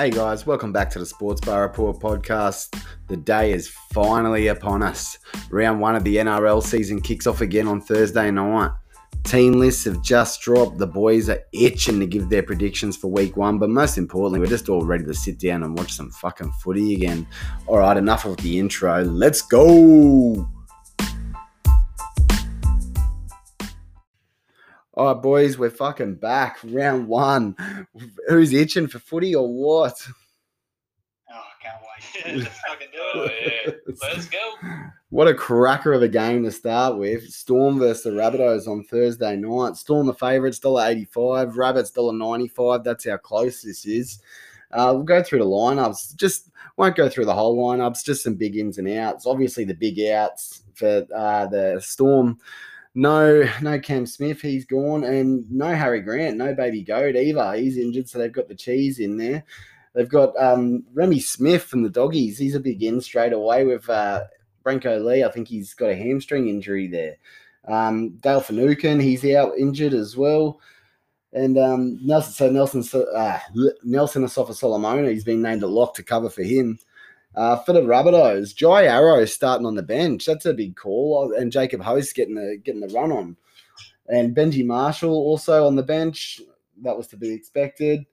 [0.00, 2.74] Hey guys, welcome back to the Sports Bar Report podcast.
[3.08, 5.18] The day is finally upon us.
[5.50, 8.70] Round one of the NRL season kicks off again on Thursday night.
[9.24, 10.78] Team lists have just dropped.
[10.78, 14.46] The boys are itching to give their predictions for week one, but most importantly, we're
[14.46, 17.26] just all ready to sit down and watch some fucking footy again.
[17.66, 19.04] All right, enough of the intro.
[19.04, 20.48] Let's go.
[25.00, 26.58] All right, boys, we're fucking back.
[26.62, 27.56] Round one.
[28.28, 29.98] Who's itching for footy or what?
[31.32, 32.36] Oh, I can't wait.
[32.44, 33.32] Let's fucking do it.
[33.66, 33.94] Oh, yeah.
[34.12, 34.38] Let's go.
[35.08, 37.26] What a cracker of a game to start with.
[37.30, 39.76] Storm versus the Rabbitohs on Thursday night.
[39.76, 41.56] Storm the favourites, $1.85.
[41.56, 42.84] Rabbits, $1.95.
[42.84, 44.20] That's how close this is.
[44.70, 46.14] Uh, we'll go through the lineups.
[46.16, 49.24] Just won't go through the whole lineups, just some big ins and outs.
[49.24, 52.38] Obviously, the big outs for uh, the Storm.
[52.94, 57.54] No, no Cam Smith, he's gone, and no Harry Grant, no Baby Goat either.
[57.54, 59.44] He's injured, so they've got the cheese in there.
[59.94, 62.38] They've got um, Reimis Smith from the Doggies.
[62.38, 64.24] He's a big in straight away with uh,
[64.64, 65.24] Brenko Lee.
[65.24, 67.16] I think he's got a hamstring injury there.
[67.68, 70.60] Um, Dale Finucane, he's out injured as well.
[71.32, 73.38] And um, Nelson, so Nelson, uh,
[73.84, 76.78] Nelson Asofa-Solomona, he's been named a lock to cover for him.
[77.40, 80.26] Uh, for the Rabbitohs, Jai Arrow starting on the bench.
[80.26, 81.32] That's a big call.
[81.34, 83.34] And Jacob Host getting the getting the run on.
[84.08, 86.42] And Benji Marshall also on the bench.
[86.82, 88.04] That was to be expected.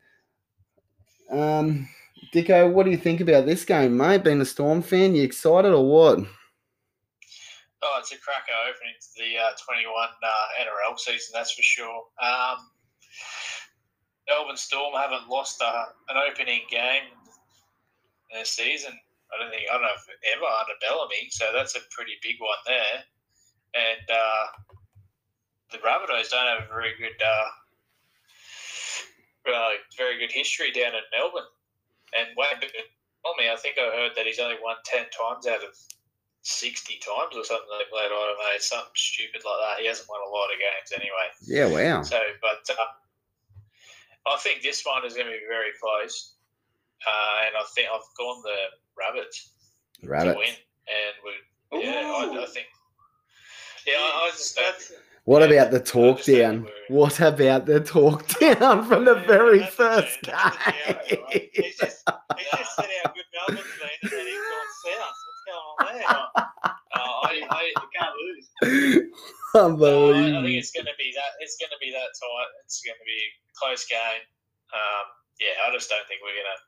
[1.29, 1.89] Um,
[2.33, 4.23] Dicko, what do you think about this game, mate?
[4.23, 6.19] Being a Storm fan, you excited or what?
[7.81, 10.27] Oh, it's a cracker opening to the uh, 21 uh,
[10.61, 12.03] NRL season, that's for sure.
[12.23, 12.69] Um,
[14.29, 17.03] Melbourne Storm haven't lost uh, an opening game
[18.33, 18.93] a season.
[19.33, 22.39] I don't think I don't know if ever under Bellamy, so that's a pretty big
[22.39, 23.03] one there.
[23.75, 24.45] And uh,
[25.71, 27.49] the Rabbitohs don't have a very good, uh,
[29.51, 31.51] uh, very good history down in Melbourne.
[32.17, 35.75] And Wayne Bellamy, I think I heard that he's only won ten times out of
[36.41, 38.07] sixty times or something like that.
[38.07, 39.81] I don't know, something stupid like that.
[39.83, 41.27] He hasn't won a lot of games anyway.
[41.43, 42.01] Yeah, wow.
[42.03, 46.39] So, but uh, I think this one is going to be very close.
[47.05, 49.51] Uh, and I think I've gone the Rabbits
[50.03, 50.35] Rabbit.
[50.87, 52.67] and we yeah, I, I think
[53.85, 54.99] yeah, I, I just don't.
[55.25, 56.67] What Yeah, about the talk I just don't down?
[56.87, 60.31] What about the talk down from the very first okay,
[60.87, 61.49] that's right?
[61.53, 62.03] He's just,
[62.37, 65.17] he's just said how good Melbourne's been and then he's gone south.
[65.27, 66.07] What's going on there?
[66.07, 66.47] Uh,
[67.27, 68.47] I, I, You can't lose.
[69.53, 71.31] no, I, I think it's going to be that.
[71.39, 72.49] It's going to be that tight.
[72.65, 74.23] It's going to be a close game.
[74.73, 75.05] Um,
[75.39, 76.59] yeah, I just don't think we're going to.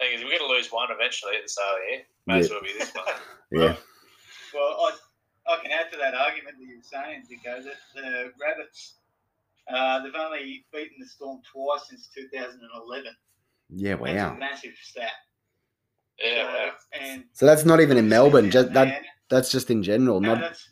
[0.00, 2.02] Thing is, we're going to lose one eventually at the start of the year.
[2.26, 3.04] May as well be this one.
[3.52, 3.74] Yeah.
[4.54, 4.92] Well, I,
[5.48, 8.94] I can add to that argument that you were saying, Dico, that the Rabbits,
[9.72, 13.12] uh, they've only beaten the Storm twice since 2011.
[13.74, 14.34] Yeah, That's wow.
[14.34, 15.10] a massive stat.
[16.22, 18.50] Yeah, So, and So that's not even in Melbourne.
[18.50, 19.02] Just that.
[19.30, 20.20] That's just in general.
[20.20, 20.68] no, Not that's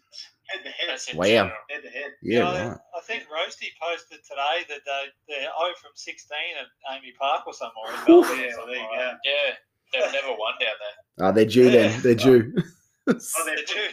[0.49, 0.89] head to head.
[0.89, 1.53] that's Wow.
[1.71, 2.11] Head to head.
[2.23, 2.79] yeah, I- right.
[2.97, 7.55] I think Roasty posted today that they, they're 0 from 16 at AAMI Park or
[7.55, 9.17] somewhere in Yeah, well, there you go.
[9.25, 9.55] Yeah,
[9.93, 10.97] they've never won down there.
[11.21, 12.01] Oh, they're due then.
[12.03, 12.53] They're due.
[12.57, 12.63] Oh,
[13.07, 13.15] they're
[13.45, 13.75] They're two.
[13.75, 13.89] two.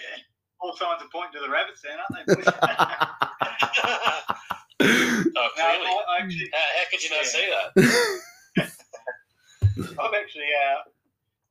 [0.62, 2.52] All signs are pointing to the Rabbits then, aren't they?
[3.82, 5.88] Oh, no, clearly.
[5.90, 7.34] I, I actually, How, how could you not Yeah.
[7.34, 8.70] see that?
[10.00, 10.80] I'm actually, uh,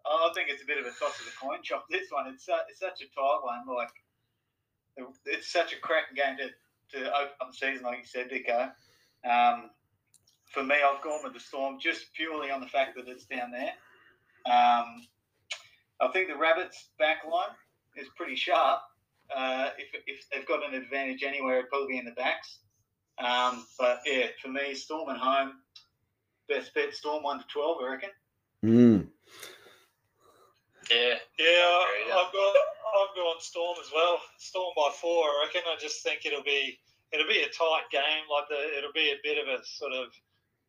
[0.09, 1.87] I think it's a bit of a toss of the coin chop.
[1.91, 3.67] This one, it's, su- it's such a tight one.
[3.75, 3.91] Like,
[5.27, 8.71] it's such a cracking game to, to open up the season, like you said, Dico.
[9.28, 9.71] Um,
[10.53, 13.50] for me, I've gone with the Storm just purely on the fact that it's down
[13.50, 13.72] there.
[14.47, 15.06] Um,
[16.00, 17.55] I think the Rabbits' back line
[17.97, 18.81] is pretty sharp.
[19.34, 22.59] Uh, if, if they've got an advantage anywhere, it'd probably be in the backs.
[23.19, 25.55] Um, but yeah, for me, Storm at home,
[26.49, 28.11] best bet Storm 1 to 12, I reckon.
[28.65, 29.06] Mm.
[30.91, 31.17] Yeah.
[31.39, 32.19] Yeah, agree, yeah.
[32.19, 32.53] I've got
[32.95, 34.21] I've gone Storm as well.
[34.39, 35.62] Storm by four, I reckon.
[35.67, 36.79] I just think it'll be
[37.12, 38.25] it'll be a tight game.
[38.31, 40.12] Like the it'll be a bit of a sort of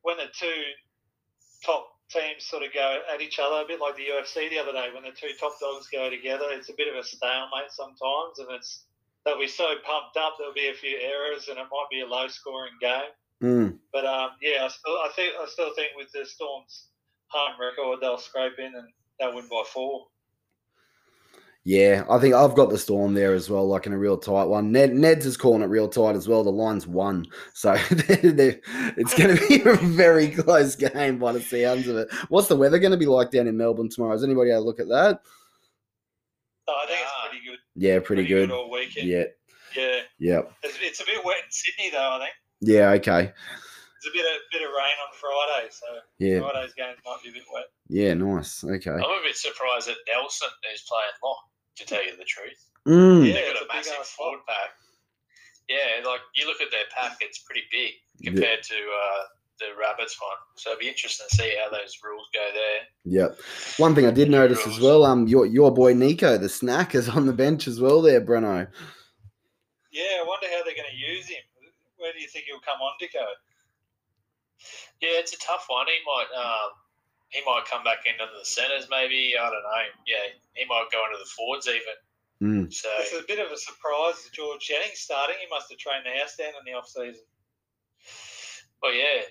[0.01, 0.61] when the two
[1.65, 4.71] top teams sort of go at each other, a bit like the UFC the other
[4.71, 6.45] day when the two top dogs go together.
[6.51, 8.85] It's a bit of a stalemate sometimes, and it's
[9.25, 10.35] they'll be so pumped up.
[10.37, 13.13] There'll be a few errors, and it might be a low scoring game.
[13.43, 13.77] Mm.
[13.91, 16.89] But um, yeah, I still I think I still think with the Storm's
[17.27, 18.89] home record, they'll scrape in and
[19.19, 20.07] they'll win by four.
[21.67, 24.43] Yeah, I think I've got the storm there as well, like in a real tight
[24.43, 24.71] one.
[24.71, 26.43] Ned, Ned's is calling it real tight as well.
[26.43, 27.25] The line's one,
[27.55, 28.59] so they're, they're,
[28.97, 32.07] it's going to be a very close game by the sounds of it.
[32.29, 34.11] What's the weather going to be like down in Melbourne tomorrow?
[34.11, 35.21] Has anybody had a look at that?
[36.67, 37.59] So I think it's pretty good.
[37.75, 38.51] Yeah, pretty, good.
[38.51, 39.07] all weekend.
[39.07, 39.23] Yeah,
[39.75, 40.01] yeah.
[40.19, 40.53] Yep.
[40.61, 42.17] It's, it's a bit wet in Sydney though.
[42.17, 42.33] I think.
[42.61, 42.89] Yeah.
[42.91, 43.33] Okay.
[43.33, 45.85] There's a bit of bit of rain on Friday, so
[46.19, 47.65] Yeah, Friday's game might be a bit wet.
[47.87, 48.63] Yeah, nice.
[48.63, 48.91] Okay.
[48.91, 51.37] I'm a bit surprised that Nelson is playing lock.
[51.77, 54.69] To tell you the truth, Mm, Yeah, they've got a a massive forward pack.
[55.67, 57.91] Yeah, like you look at their pack, it's pretty big
[58.23, 59.23] compared to uh,
[59.59, 60.37] the Rabbits one.
[60.55, 62.79] So it'd be interesting to see how those rules go there.
[63.03, 63.39] Yep.
[63.77, 67.09] One thing I did notice as well, um, your your boy Nico, the snack, is
[67.09, 68.01] on the bench as well.
[68.01, 68.67] There, Breno.
[69.91, 71.43] Yeah, I wonder how they're going to use him.
[71.97, 73.19] Where do you think he'll come on, Dico?
[75.01, 75.87] Yeah, it's a tough one.
[75.87, 76.69] He might um,
[77.29, 79.33] he might come back into the centres, maybe.
[79.39, 79.85] I don't know.
[80.07, 81.97] Yeah, he might go into the forwards even.
[82.43, 82.73] Mm.
[82.73, 84.29] So It's a bit of a surprise.
[84.33, 85.35] George Jennings starting.
[85.39, 87.23] He must have trained the house down in the off season.
[88.81, 89.23] Well, yeah.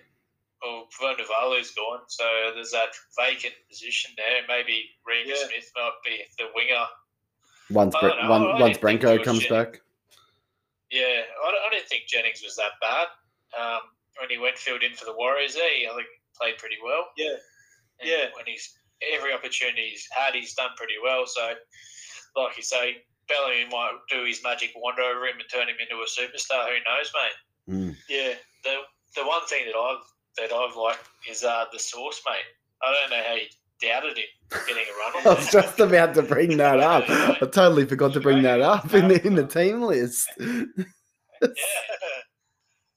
[0.62, 2.24] Well, Vunivalu's gone, so
[2.54, 4.40] there's that vacant position there.
[4.48, 5.46] Maybe Reimis Yeah.
[5.46, 6.86] Smith might be the winger.
[7.70, 8.30] Once I Bre- know.
[8.30, 9.80] one, once didn't think Brenko George comes Jennings- back.
[10.90, 13.08] Yeah, I, don't- I didn't think Jennings was that bad.
[13.58, 13.80] Um,
[14.18, 17.10] when he went filled in for the Warriors, there, he I think played pretty well.
[17.16, 17.36] Yeah.
[18.00, 18.26] And Yeah.
[18.34, 18.74] When he's
[19.12, 21.26] every opportunity he's had, he's done pretty well.
[21.26, 21.54] So,
[22.36, 25.96] like you say, Bellamy might do his magic wand over him and turn him into
[26.02, 26.68] a superstar.
[26.68, 27.74] Who knows, mate?
[27.74, 27.96] Mm.
[28.08, 28.34] Yeah.
[28.62, 28.76] the
[29.16, 30.04] the one thing that I've
[30.36, 32.44] that I've liked is uh, the source, mate.
[32.82, 33.46] I don't know how you
[33.80, 34.24] doubted him
[34.66, 37.04] getting a run I was just about to bring that up.
[37.08, 40.28] I totally forgot to bring that up in the in the team list.
[40.38, 40.64] Yeah.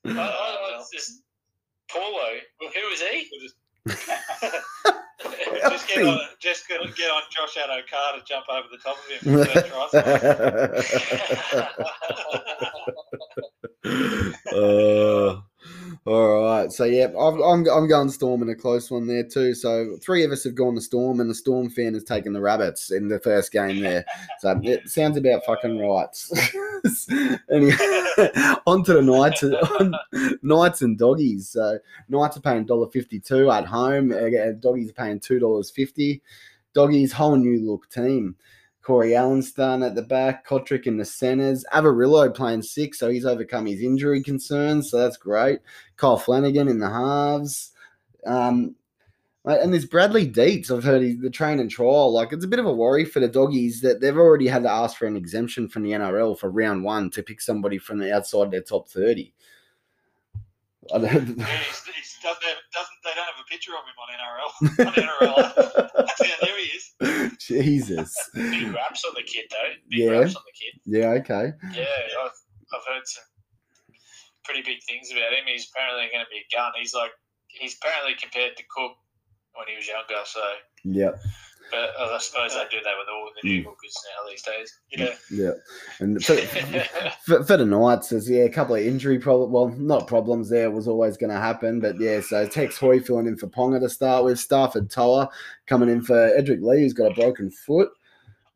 [0.06, 1.22] I, I, I just
[1.90, 2.36] Paulo.
[2.60, 3.30] Who is he?
[5.70, 9.08] Just get on, just get, get on Josh Addo-Carr to jump over the top of
[9.10, 9.20] him.
[9.24, 9.88] for that try.
[15.38, 15.42] uh,
[16.06, 16.72] all right.
[16.72, 19.54] So yeah, I'm, I'm I'm going Storm in a close one there too.
[19.54, 22.42] So three of us have gone to Storm, and the Storm fan has taken the
[22.42, 24.06] Rabbits in the first game there.
[24.40, 26.08] So it sounds about fucking right.
[27.52, 27.76] anyway,
[28.68, 29.94] on to the Knights, on,
[30.42, 31.50] Knights and Doggies.
[31.50, 31.80] So
[32.10, 34.12] Knights are paying $1.52 at home.
[34.12, 36.22] uh, Doggies are paying two dollars fifty.
[36.74, 38.36] Doggies whole new look team.
[38.88, 43.26] Corey Allen starting at the back, Cotric in the centres, Averillo playing six, so he's
[43.26, 45.60] overcome his injury concerns, so that's great.
[45.98, 47.74] Kyle Flanagan in the halves.
[48.26, 48.76] Um,
[49.44, 50.72] and there's Bradley Dietz.
[50.72, 52.14] I've heard he's the train and trial.
[52.14, 54.72] Like it's a bit of a worry for the doggies that they've already had to
[54.72, 58.16] ask for an exemption from the NRL for round one to pick somebody from the
[58.16, 59.34] outside their top thirty.
[60.94, 63.98] I don't, Yeah, he's, he's doesn't have, doesn't they don't have a picture of him
[64.02, 64.52] on NRL.
[64.88, 65.38] On NRL.
[66.08, 67.38] How there he is.
[67.40, 68.12] Jesus.
[68.34, 69.72] Big raps on the kid though.
[69.90, 70.12] Big Yeah.
[70.12, 70.74] raps on the kid.
[70.86, 71.10] Yeah.
[71.22, 71.54] Okay.
[71.78, 72.32] Yeah, I've,
[72.74, 73.24] I've heard some
[74.44, 75.46] pretty big things about him.
[75.48, 76.72] He's apparently going to be a gun.
[76.80, 77.12] He's like
[77.48, 78.94] he's apparently compared to Cook
[79.56, 80.22] when he was younger.
[80.26, 80.42] So,
[80.84, 81.20] Yep.
[81.72, 84.80] But I suppose they do that with all the new hookers now these days.
[84.92, 85.16] Yeah.
[85.30, 85.52] Yeah.
[86.00, 86.36] And for,
[87.26, 89.52] for, for the Knights, there's yeah a couple of injury problems.
[89.52, 90.50] Well, not problems.
[90.50, 92.22] There was always going to happen, but yeah.
[92.22, 94.38] So Tex Hoy filling in for Ponga to start with.
[94.38, 95.30] Starford To'a
[95.66, 97.90] coming in for Edrick Lee, who's got a broken foot,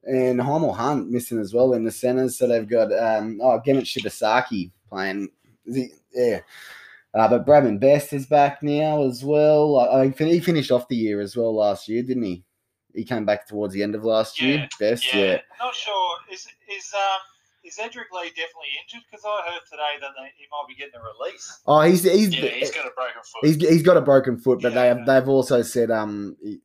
[0.03, 2.37] and Hymel Hunt missing as well in the centres.
[2.37, 5.29] So they've got um oh Gehamat Shibasaki playing.
[5.65, 6.39] Is he, yeah.
[7.13, 9.77] Uh, but Bradman Best is back now as well.
[9.77, 12.43] Uh, he finished off the year as well last year, didn't he?
[12.95, 14.67] He came back towards the end of last year.
[14.79, 15.21] Best, yeah.
[15.21, 15.33] yeah.
[15.59, 16.15] I'm not sure.
[16.31, 17.21] Is is um
[17.63, 19.03] is Edrick Lee definitely injured?
[19.09, 21.59] Because I heard today that they, he might be getting a release.
[21.65, 23.45] Oh, he's he's yeah, he's got a broken foot.
[23.45, 26.61] He's he's got a broken foot, but Yeah, they have they've also said um he-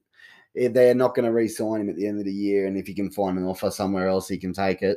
[0.54, 2.94] they're not going to re-sign him at the end of the year, and if he
[2.94, 4.96] can find an offer somewhere else, he can take it.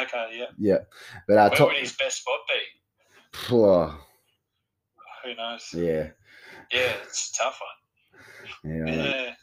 [0.00, 0.44] Okay, yeah.
[0.56, 0.78] Yeah,
[1.26, 3.48] but uh, Where top, would his best spot be?
[5.24, 5.68] Who knows?
[5.74, 6.10] yeah,
[6.70, 7.60] Yeah, it's a tough
[8.62, 8.86] one.
[8.86, 9.34] yeah, Yeah.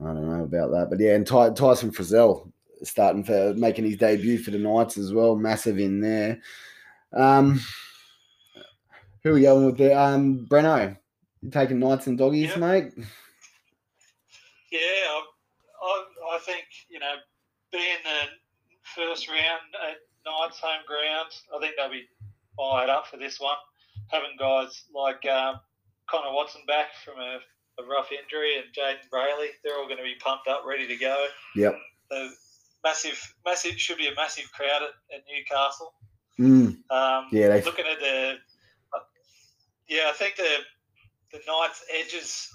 [0.00, 2.50] I don't know about that, but yeah, and Ty, Tyson Frizell
[2.82, 6.40] starting for making his debut for the Knights as well, massive in there.
[7.12, 7.60] Um,
[9.22, 9.98] who are we going with there?
[9.98, 10.96] Um, Breno,
[11.40, 12.58] you taking Knights and doggies, Yep.
[12.58, 12.92] mate?
[14.72, 15.22] Yeah, I,
[15.82, 17.14] I, I think, you know,
[17.72, 18.28] being the
[18.94, 19.96] first round at
[20.26, 22.06] Knights home ground, I think they'll be
[22.56, 23.56] fired up for this one.
[24.08, 25.60] Having guys like um,
[26.10, 27.38] Connor Watson back from a,
[27.78, 30.96] a rough injury and Jayden Brailey, they're all going to be pumped up, ready to
[30.96, 31.26] go.
[31.56, 31.76] Yep.
[32.10, 32.30] The
[32.84, 35.94] massive, massive should be a massive crowd at, at Newcastle.
[36.38, 38.36] Mm, Um, Yeah, they- looking at the,
[39.88, 40.58] yeah, I think the
[41.32, 42.48] the Knights' edges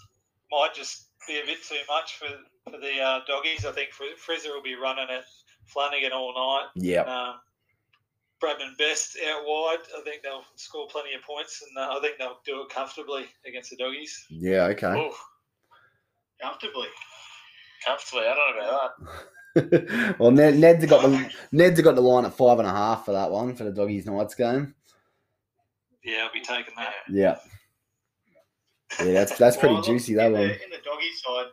[0.52, 2.28] might just be a bit too much for
[2.72, 3.66] for the uh, doggies.
[3.66, 5.24] I think Fri- Frizzer will be running at
[5.66, 6.70] Flanagan all night.
[6.76, 7.02] Yeah.
[7.02, 7.36] Um,
[8.42, 9.80] Bradman Best out wide.
[9.98, 13.26] I think they'll score plenty of points, and uh, I think they'll do it comfortably
[13.46, 14.26] against the doggies.
[14.30, 14.66] Yeah.
[14.68, 14.88] Okay.
[14.88, 15.14] Oh,
[16.42, 16.88] Comfortably.
[17.86, 18.26] comfortably.
[18.28, 20.16] I don't know about that.
[20.20, 23.12] well, Ned, Ned's got the Ned's got the line at five and a half for
[23.14, 24.74] that one for the doggies Knights game.
[26.04, 26.94] Yeah, I'll be taking that.
[27.10, 27.38] Yeah,
[29.04, 30.42] Yeah, that's that's pretty Well, juicy in that the, one.
[30.44, 31.48] In the doggy side,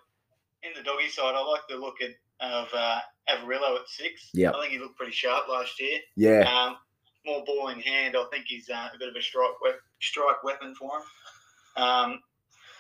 [0.63, 4.31] in the doggy side, I like the look at of uh, Averillo at six.
[4.35, 4.55] Yep.
[4.55, 5.99] I think he looked pretty sharp last year.
[6.17, 6.77] Yeah, Um,
[7.25, 8.17] more ball in hand.
[8.17, 11.83] I think he's uh, a bit of a strike we- strike weapon for him.
[11.83, 12.21] Um,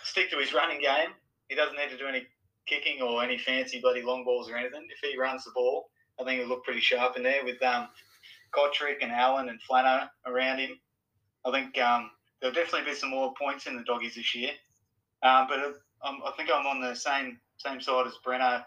[0.04, 1.10] stick to his running game.
[1.48, 2.26] He doesn't need to do any
[2.66, 4.86] kicking or any fancy bloody long balls or anything.
[4.90, 5.88] If he runs the ball,
[6.20, 7.88] I think he'll look pretty sharp in there with um,
[8.54, 10.78] Cotric and Allen and Flano around him.
[11.44, 12.10] I think um,
[12.40, 14.50] there'll definitely be some more points in the doggies this year.
[15.22, 15.58] Um, but
[16.04, 18.64] um, I think I'm on the same same side as Breno.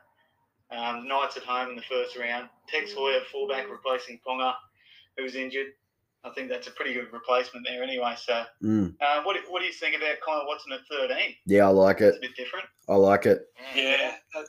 [0.72, 2.48] Um, Knights at home in the first round.
[2.68, 4.54] Tex Hoyer fullback replacing Ponga,
[5.18, 5.68] who's injured.
[6.24, 8.14] I think that's a pretty good replacement there anyway.
[8.18, 11.34] So, mm, uh, what, do- what do you think about Connor Watson at 13?
[11.46, 12.08] yeah, I like it.
[12.10, 12.66] It's a bit different.
[12.90, 13.48] I like it.
[13.74, 14.42] Yeah, uh,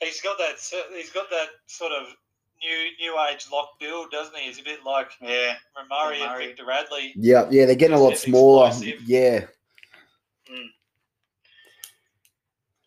[0.00, 0.54] he's got that.
[0.96, 2.06] He's got that sort of
[2.62, 4.46] new new age lock build, doesn't he?
[4.46, 5.54] He's a bit like Yeah.
[5.90, 7.12] Murray and Victor Radley.
[7.14, 8.68] Yeah, yeah, they're getting a lot smaller.
[8.68, 9.02] explosive.
[9.02, 9.44] Yeah,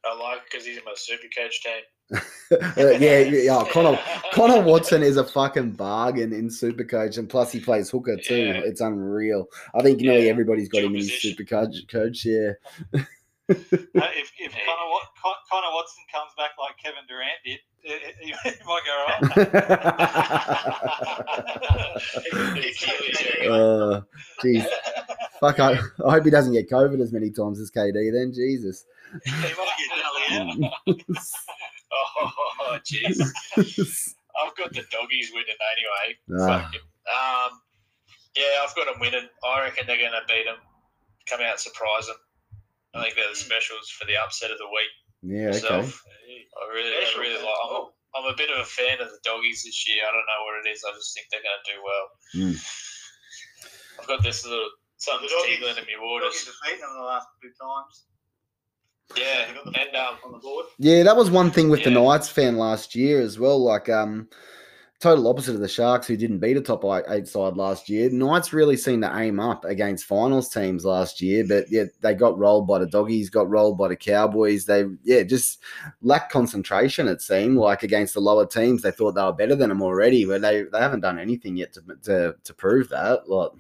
[0.04, 1.82] I like because he's in my super coach team.
[2.52, 3.24] Uh, yeah, yeah.
[3.24, 3.64] yeah.
[3.72, 4.00] Connor
[4.32, 8.38] Connor Watson is a fucking bargain in Supercoach, and plus he plays hooker too.
[8.38, 8.62] Yeah.
[8.64, 9.48] It's unreal.
[9.74, 11.32] I think nearly everybody's got dual him in position.
[11.32, 11.90] Supercoach.
[11.90, 12.52] Coach, yeah.
[12.94, 13.00] Uh,
[13.50, 14.62] if if Hey.
[14.66, 18.94] Connor, Connor Watson comes back like Kevin Durant did, it, it, he might go
[23.50, 23.52] right.
[23.52, 24.02] uh,
[24.44, 24.66] jeez,
[25.40, 25.60] fuck!
[25.60, 28.12] I, I hope he doesn't get COVID as many times as KD.
[28.14, 28.86] Then Jesus.
[31.96, 33.22] He might get Dally out.
[33.56, 34.16] Oh, jeez.
[34.36, 36.08] I've got the doggies winning anyway.
[36.44, 36.64] Ah.
[36.68, 37.52] Fucking, um,
[38.36, 39.28] yeah, I've got them winning.
[39.48, 40.60] I reckon they're going to beat them.
[41.30, 42.20] Come out and surprise them.
[42.94, 44.94] I think they're the specials for the upset of the week.
[45.24, 45.52] yeah.
[45.56, 45.88] Okay.
[45.88, 47.60] I really, I Specials, really like.
[47.64, 47.92] I'm, Oh.
[48.16, 50.00] I'm a bit of a fan of the doggies this year.
[50.08, 50.84] I don't know what it is.
[50.88, 52.06] I just think they're going to do well.
[52.32, 52.56] Mm.
[54.00, 56.48] I've got this little something The doggies- tingling in my Doggies waters.
[56.48, 57.94] have beaten them the last two times.
[59.18, 60.66] Yeah, got the um, on the board.
[60.80, 63.64] Yeah, that was one thing with the Knights fan last year as well.
[63.64, 64.28] Like, um,
[65.00, 68.10] total opposite of the Sharks, who didn't beat a top eight- eight side last year.
[68.10, 72.38] Knights really seemed to aim up against finals teams last year, but yeah, they got
[72.38, 74.66] rolled by the Doggies, got rolled by the Cowboys.
[74.66, 75.60] They, yeah, just
[76.02, 77.08] lacked concentration.
[77.08, 80.26] It seemed like against the lower teams, they thought they were better than them already,
[80.26, 83.30] but they they haven't done anything yet to to, to prove that.
[83.30, 83.52] Like,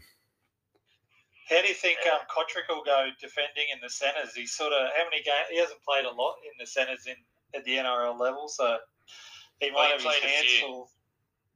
[1.49, 4.33] How do you think um, Cotric will go defending in the centres?
[4.35, 5.47] He's sort of how many games?
[5.51, 7.15] He hasn't played a lot in the centres in
[7.53, 8.77] at the NRL level, so
[9.59, 10.67] he Well, might he have his played a hands few.
[10.67, 10.89] full.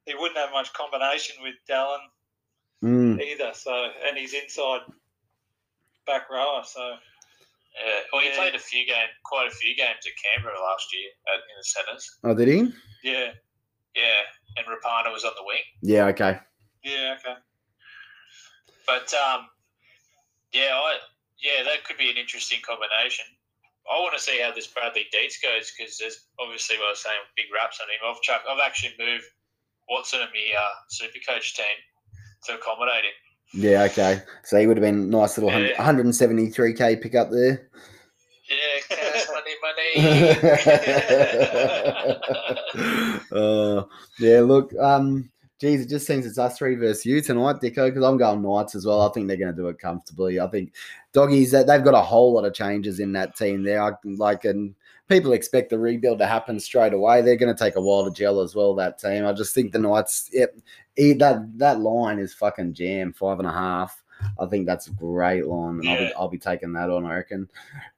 [0.06, 1.98] He wouldn't have much combination with Dallin
[2.82, 3.50] mm, either.
[3.54, 4.80] So and he's inside
[6.06, 6.62] back rower.
[6.64, 6.80] So
[7.84, 8.36] yeah, well, he Yeah.
[8.36, 11.64] played a few games, quite a few games at Canberra last year at, in the
[11.64, 12.18] centres.
[12.24, 12.72] oh, did he?
[13.02, 13.32] yeah,
[13.94, 14.22] Yeah,
[14.56, 15.62] and Rapana was on the wing.
[15.82, 16.06] Yeah.
[16.06, 16.38] Okay.
[16.84, 17.38] yeah, okay.
[18.86, 19.46] But um,
[20.52, 20.96] yeah, I
[21.42, 23.24] yeah, that could be an interesting combination.
[23.90, 27.02] I want to see how this Bradley Deets goes because there's obviously what I was
[27.02, 27.98] saying, with big raps on him.
[28.06, 29.24] I've chuck, I've actually moved
[29.88, 31.64] Watson and me uh, super coach team
[32.46, 33.16] to accommodate him.
[33.52, 33.82] Yeah.
[33.90, 34.22] Okay.
[34.44, 35.74] So he would have been a nice little Yeah.
[35.82, 37.68] 173k pick up there.
[38.48, 40.90] Yeah, cash money, money.
[43.32, 43.82] uh,
[44.18, 45.30] yeah, look, um,
[45.60, 48.74] geez, it just seems it's us three versus you tonight, Dicko, because I'm going Knights
[48.74, 49.02] as well.
[49.02, 50.40] I think they're going to do it comfortably.
[50.40, 50.72] I think
[51.12, 53.82] doggies they've got a whole lot of changes in that team there.
[53.82, 54.74] I like, and
[55.08, 57.20] people expect the rebuild to happen straight away.
[57.20, 58.74] They're going to take a while to gel as well.
[58.74, 60.56] That team, I just think the Knights, yep,
[60.96, 64.02] that that line is fucking jam, five and a half.
[64.38, 67.04] I think that's a great line, and I'll, be, I'll be taking that on.
[67.04, 67.48] I reckon.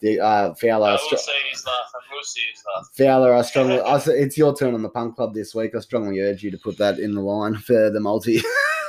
[0.01, 1.93] The uh, Fowler, I will str- see his laugh.
[1.95, 2.89] I will see his laugh.
[2.97, 5.75] Fowler, I strongly, I, it's your turn on the punk club this week.
[5.75, 8.43] I strongly urge you to put that in the line for the multi.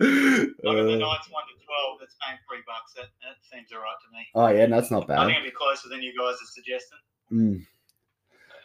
[0.00, 2.00] Look at the Uh, Knights 1 to 12.
[2.00, 2.94] That's paying three bucks.
[2.96, 4.26] That, that seems all right to me.
[4.34, 5.18] oh yeah, that's not bad.
[5.18, 6.98] I think it'll be closer than you guys are suggesting.
[7.32, 7.66] Mm,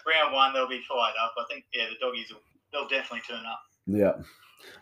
[0.08, 1.34] Round one, they'll be fired up.
[1.38, 3.60] I think, yeah, the doggies will they'll definitely turn up.
[3.88, 4.14] Yeah.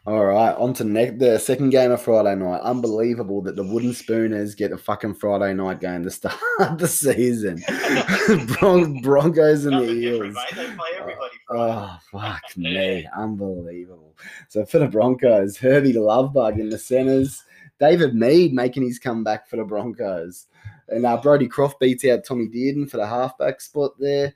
[0.06, 2.62] All right, on to ne- the second game of Friday night.
[2.62, 6.38] Unbelievable that the Wooden Spooners get a fucking Friday night game to start
[6.78, 7.62] the season.
[8.60, 10.36] Bron- Broncos and the Nothing different, Eels.
[10.36, 10.56] mate.
[10.56, 11.32] They play everybody.
[11.48, 11.74] Friday.
[11.74, 14.16] Oh fuck me, unbelievable!
[14.50, 17.44] So for the Broncos, Herbie Lovebug in the centers,
[17.80, 20.48] David Mead making his comeback for the Broncos,
[20.90, 24.34] and uh, Brodie Croft beats out Tommy Dearden for the halfback spot there.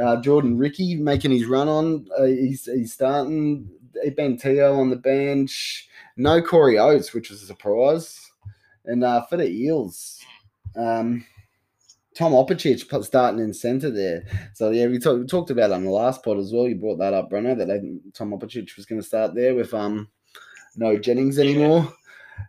[0.00, 3.68] Uh, Jordan Riki making his run on, uh, he's he's starting.
[4.16, 8.18] Ben Teo on the bench, no Corey Oates, which was a surprise,
[8.84, 10.18] and uh, for the Eels.
[10.76, 11.24] Um,
[12.14, 14.24] Tom Opacic put- starting in centre there.
[14.54, 16.68] So yeah, we, talk, we talked about on the last pod as well.
[16.68, 17.80] You brought that up, Brenner, that they,
[18.12, 20.08] Tom Opacic was going to start there with um
[20.76, 21.92] no Jennings anymore.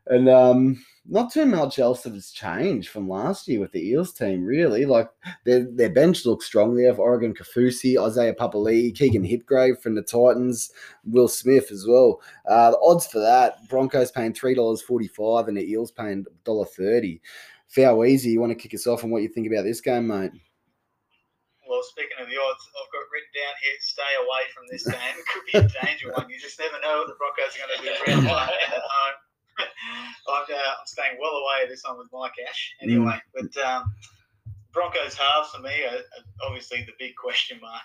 [0.08, 4.44] And um not too much else has changed from last year with the Eels team,
[4.44, 4.86] really.
[4.86, 5.10] Like
[5.46, 6.76] their their bench looks strong.
[6.76, 10.72] They have Oregon Kaufusi, Isaiah Papali, Keegan Hipgrave from the Titans,
[11.04, 12.22] Will Smith as well.
[12.48, 16.26] Uh, the odds for that: Broncos paying three dollars forty five, and the Eels paying
[16.46, 17.20] $1.30.
[17.68, 18.32] Foul easy.
[18.32, 20.32] You want to kick us off on what you think about this game, mate?
[21.68, 25.16] Well, speaking of the odds, I've got written down here: stay away from this game.
[25.18, 26.30] It could be a danger one.
[26.30, 29.18] You just never know what the Broncos are going to do round one at home.
[29.62, 33.20] I'm, uh, I'm staying well away this one with my cash anyway.
[33.34, 33.94] But um,
[34.74, 37.84] Broncos halves for me are, are obviously the big question mark.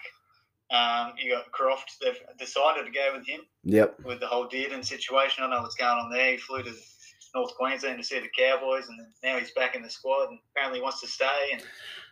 [0.70, 1.96] Um, you got Croft.
[2.02, 4.00] They've decided to go with him Yep.
[4.04, 5.44] with the whole Dearden situation.
[5.44, 6.32] I know what's going on there.
[6.32, 6.72] He flew to
[7.34, 10.80] North Queensland to see the Cowboys, and now he's back in the squad and apparently
[10.80, 11.50] wants to stay.
[11.52, 11.62] And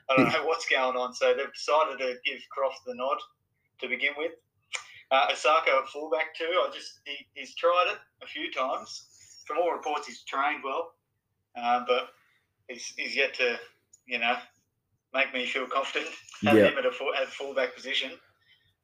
[0.08, 1.14] I don't know what's going on.
[1.14, 3.16] So they've decided to give Croft the nod
[3.80, 4.32] to begin with.
[5.10, 6.44] Uh, Osako at fullback too.
[6.44, 9.06] I just he, he's tried it a few times.
[9.44, 10.92] From all reports, he's trained well,
[11.56, 12.08] uh, but
[12.68, 13.58] he's, he's yet to
[14.06, 14.36] you know
[15.12, 16.10] make me feel confident
[16.44, 16.66] have Yeah.
[16.70, 18.10] him at a full, at fullback position.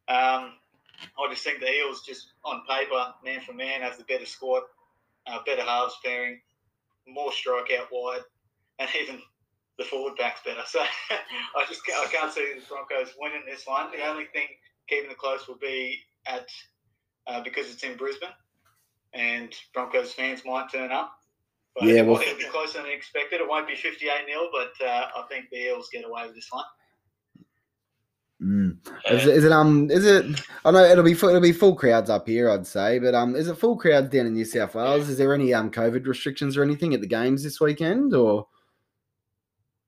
[0.09, 0.53] Um,
[1.19, 4.63] I just think the Eels, just on paper, man for man, have the better squad,
[5.27, 6.41] uh, better halves pairing,
[7.07, 8.21] more strike out wide,
[8.79, 9.21] and even
[9.79, 10.63] the forward back's better.
[10.67, 13.91] So I just can't, I can't see the Broncos winning this one.
[13.93, 14.47] The only thing
[14.89, 16.47] keeping it close will be at
[17.27, 18.29] uh, because it's in Brisbane,
[19.13, 21.13] and Broncos fans might turn up.
[21.75, 23.41] But Yeah, yeah, well- it'll be closer than expected.
[23.41, 26.49] It won't be 58 0, but uh, I think the Eels get away with this
[26.51, 26.65] one.
[28.43, 28.79] Mm.
[29.11, 30.25] Is, it, is it um is it
[30.65, 33.37] I know it'll be full, it'll be full crowds up here I'd say but um
[33.37, 36.57] is it full crowds down in New South Wales is there any um COVID restrictions
[36.57, 38.47] or anything at the games this weekend or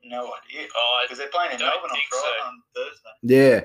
[0.05, 0.69] No idea.
[0.77, 2.47] Oh, Because they're playing in Melbourne on Friday, so.
[2.47, 3.11] on Thursday.
[3.23, 3.61] yeah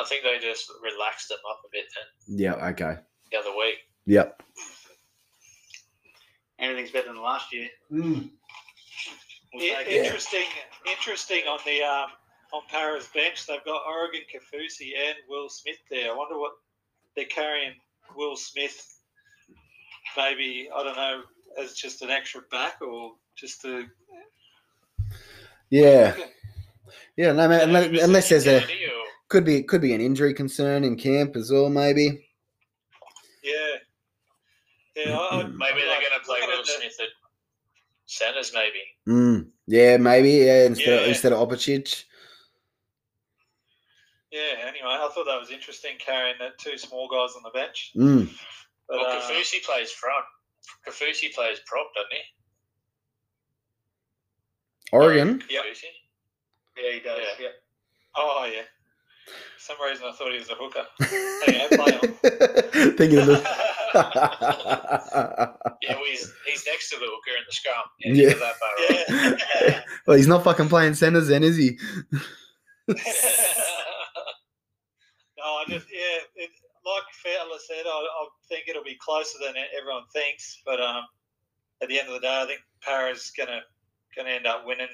[0.00, 2.96] I think they just relaxed them up a bit then yeah okay
[3.34, 3.76] the other week.
[4.06, 4.40] yep
[6.58, 7.68] Anything's better than last year.
[7.92, 8.30] Mm.
[9.52, 10.04] We'll I- take it.
[10.06, 10.44] interesting,
[10.90, 12.10] interesting on the um,
[12.52, 13.46] on Para's bench.
[13.46, 16.12] They've got Oregon Kaufusi and Will Smith there.
[16.12, 16.52] I wonder what
[17.16, 17.72] they're carrying.
[18.16, 18.98] Will Smith,
[20.16, 21.22] maybe I don't know,
[21.60, 23.86] as just an extra back or just to
[25.70, 26.14] yeah
[27.16, 28.66] yeah no, man, unless, unless there's a or-
[29.28, 32.10] could be could be an injury concern in camp as well maybe yeah.
[34.96, 37.08] Yeah, I, I, Maybe they're going to play looking Will Smith at
[38.06, 38.82] centres, maybe.
[39.08, 39.46] mm.
[39.66, 41.08] yeah maybe yeah instead of, Yeah.
[41.08, 42.04] instead of Opacic
[44.30, 47.92] Yeah, anyway, I thought that was interesting carrying that two small guys on the bench.
[47.96, 48.28] mm.
[48.88, 50.24] But, well, uh, Kaufusi plays front.
[50.86, 52.22] Kaufusi plays prop, doesn't he?
[54.92, 55.64] Oregon Yep.
[55.64, 55.90] Kaufusi?
[56.76, 57.18] Yeah, he does.
[57.38, 57.44] Yeah.
[57.46, 57.48] Yeah.
[58.16, 58.62] oh, yeah.
[59.56, 60.84] For some reason I thought he was a hooker.
[61.46, 62.96] Hey, play on.
[62.96, 63.36] thinking of the
[63.94, 65.50] Yeah,
[65.88, 67.84] well, he's, he's next to the hooker in the scrum.
[68.00, 68.34] Yeah, Yeah.
[68.34, 69.80] that Yeah.
[70.06, 71.78] well he's not fucking playing centers then is he
[72.88, 72.94] no,
[75.38, 76.50] I just yeah, it,
[76.84, 80.60] like Fowler said, I, I think it'll be closer than everyone thinks.
[80.66, 81.02] But um,
[81.82, 83.60] at the end of the day, I think Para's gonna
[84.16, 84.88] gonna end up winning.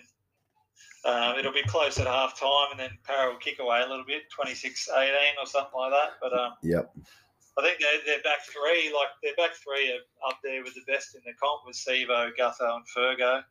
[1.04, 4.04] Um, it'll be close at half time, and then Para will kick away a little
[4.04, 4.88] bit, 26-18
[5.42, 6.10] or something like that.
[6.20, 6.92] But um, Yep.
[7.58, 10.92] I think their their back three, like their back three, are up there with the
[10.92, 13.42] best in the comp with Sevo, Gutho, and Fergo.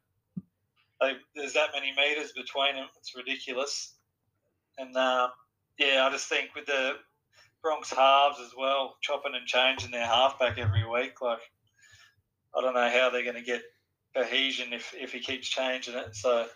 [1.01, 3.95] They, there's that many meters between them; it's ridiculous.
[4.77, 5.29] And uh,
[5.77, 6.93] yeah, I just think with the
[7.62, 11.41] Bronx halves as well, chopping and changing their halfback every week, like
[12.55, 13.62] I don't know how they're going to get
[14.15, 16.15] cohesion if if he keeps changing it.
[16.15, 16.47] So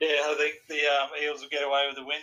[0.00, 2.20] yeah, I think the um, Eels will get away with the win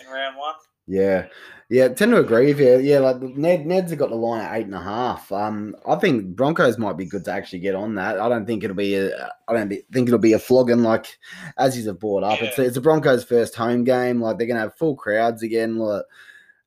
[0.00, 0.54] in round one.
[0.88, 1.26] Yeah,
[1.70, 2.78] yeah, tend to agree with you.
[2.78, 5.30] Yeah, like Ned, Ned's got the line at eight and a half.
[5.30, 8.18] Um, I think Broncos might be good to actually get on that.
[8.18, 11.18] I don't think it'll be a, I don't be, think it'll be a flogging like
[11.58, 12.40] Aussies have brought up.
[12.40, 14.22] It's a, it's a Broncos first home game.
[14.22, 15.76] Like they're gonna have full crowds again.
[15.76, 16.04] Like,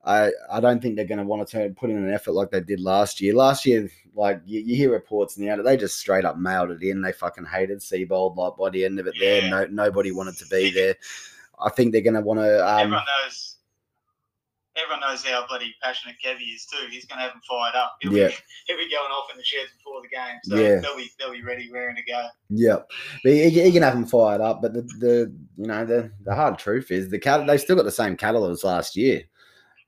[0.06, 2.62] I I don't think they're gonna want to turn, put in an effort like they
[2.62, 3.34] did last year.
[3.34, 6.70] Last year, like you, you hear reports in the out, they just straight up mailed
[6.70, 7.02] it in.
[7.02, 8.38] They fucking hated Seibold.
[8.38, 10.96] Like by the end of it, there, no nobody wanted to be there.
[11.60, 12.68] I think they're gonna want to.
[12.68, 13.58] Um, everyone knows.
[14.78, 16.88] Everyone knows how bloody passionate Kevy is too.
[16.90, 17.98] He's going to have them fired up.
[18.02, 18.28] He'll, Yeah.
[18.30, 18.34] be,
[18.68, 20.80] he'll be going off in the sheds before the game, so Yeah.
[20.80, 22.26] they'll be they'll be ready, raring to go.
[22.52, 22.90] Yep,
[23.24, 24.62] but he, he can have them fired up.
[24.62, 27.84] But the, the you know the, the hard truth is the cat they've still got
[27.86, 29.24] the same cattle as last year,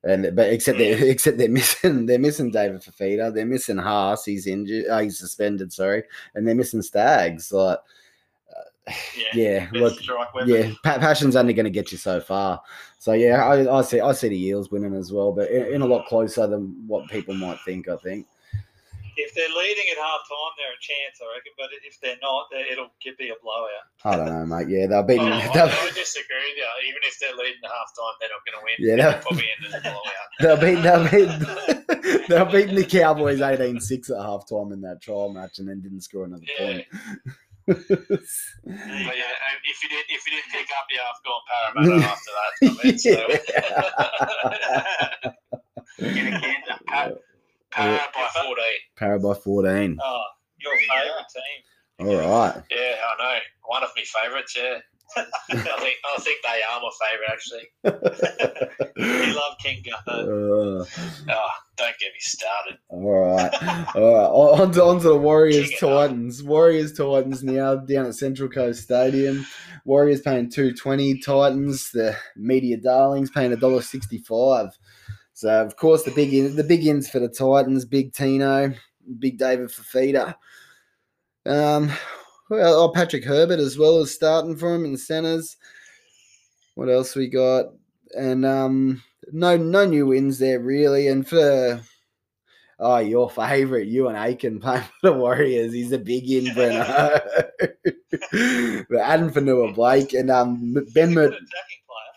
[0.04, 4.48] and but except they except they're missing they're missing David Fifita, they're missing Haas, he's
[4.48, 6.04] injured, uh, he's suspended, sorry,
[6.36, 7.52] and they're missing Stags.
[7.54, 7.80] Like
[8.88, 9.98] Yeah, yeah, look,
[10.46, 12.62] yeah, pa- passion's only going to get you so far.
[13.00, 15.82] So yeah, I, I see I see the Eels winning as well, but in, in
[15.82, 17.88] a lot closer than what people might think.
[17.88, 18.26] I think.
[19.16, 21.54] if they're leading at half time, they're a chance, I reckon.
[21.58, 23.86] But if they're not, they- it'll be a blowout.
[24.06, 24.68] I don't know, mate.
[24.70, 25.20] Yeah, they'll beat.
[25.20, 26.90] Oh, I, They'll, I disagree with you.
[26.90, 28.76] Even if they're leading at half time, they're not going to win.
[28.80, 30.30] Yeah, They'll they'll- probably end as a blowout.
[30.40, 30.82] they'll beat.
[30.84, 31.84] They'll.
[32.28, 36.02] They'll beat the Cowboys 18-6 at half time in that trial match, and then didn't
[36.02, 36.66] score another Yeah.
[36.66, 36.86] point.
[37.66, 37.78] But
[38.66, 42.32] yeah, um, if you did, if you didn't pick up, you have gone Parramatta after
[42.38, 42.52] that.
[42.64, 43.12] I mean, so
[45.20, 45.30] uh,
[46.14, 47.18] Get a canter.
[47.72, 48.80] Parramatta by fourteen.
[48.96, 49.98] Para by 14.
[50.04, 50.24] Oh,
[50.60, 52.08] your favourite team.
[52.08, 52.64] All right.
[52.70, 53.40] Yeah, I know.
[53.66, 54.56] One of my favourites.
[54.58, 54.80] Yeah,
[55.16, 57.68] I think I think they are my favourite actually.
[58.96, 60.82] You love King Gutho.
[60.82, 60.86] Uh,
[61.30, 62.78] Oh, don't get me started.
[62.90, 63.96] all right.
[63.96, 64.62] All right.
[64.62, 65.80] On to, on to the Warriors King.
[65.80, 66.44] Titans.
[66.44, 69.46] Warriors Titans now down at Central Coast Stadium.
[69.86, 74.72] Warriors paying 220 Titans, the media darlings paying $1.65.
[75.34, 78.74] So of course the big in, the big ins for the Titans, big Tino,
[79.20, 80.36] big David Fifita.
[81.46, 81.92] Um
[82.62, 85.58] oh, Patrick Herbert as well as starting for him in the centers.
[86.76, 87.68] What else we got?
[88.16, 91.08] And um no no new wins there really.
[91.08, 91.82] And for
[92.80, 95.74] oh your favourite, Euan Aitken playing for the Warriors.
[95.74, 97.22] He's a big in, Breno.
[98.90, 101.38] but Addin Fonua-Blake and um Ben Mur-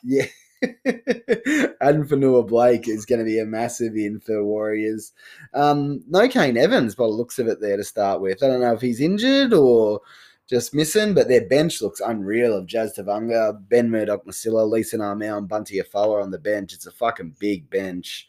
[0.05, 0.27] yeah.
[0.62, 5.12] Addin Fonua-Blake is going to be a massive in for Warriors.
[5.53, 8.42] Um, no Kane Evans by the looks of it there to start with.
[8.42, 10.01] I don't know if he's injured or
[10.48, 15.38] just missing, but their bench looks unreal of Jazz Tevaga, Ben Murdoch, Masilla, Lisa Armel,
[15.38, 16.72] and Bunty Afoa on the bench.
[16.72, 18.28] It's a fucking big bench.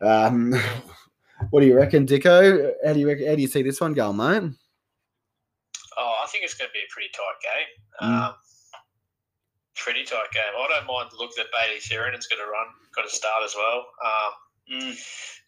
[0.00, 0.52] Um,
[1.50, 2.72] what do you reckon, Dicko?
[2.84, 4.50] How do you reckon, how do you see this one going, mate?
[5.98, 8.08] Oh, I think it's going to be a pretty tight game.
[8.08, 8.28] Mm.
[8.28, 8.34] Um,
[9.76, 10.56] pretty tight game.
[10.56, 13.54] I don't mind the look that Bailey Sheridan's going to run, got to start as
[13.54, 13.86] well.
[14.04, 14.32] Um,
[14.70, 14.94] Mm.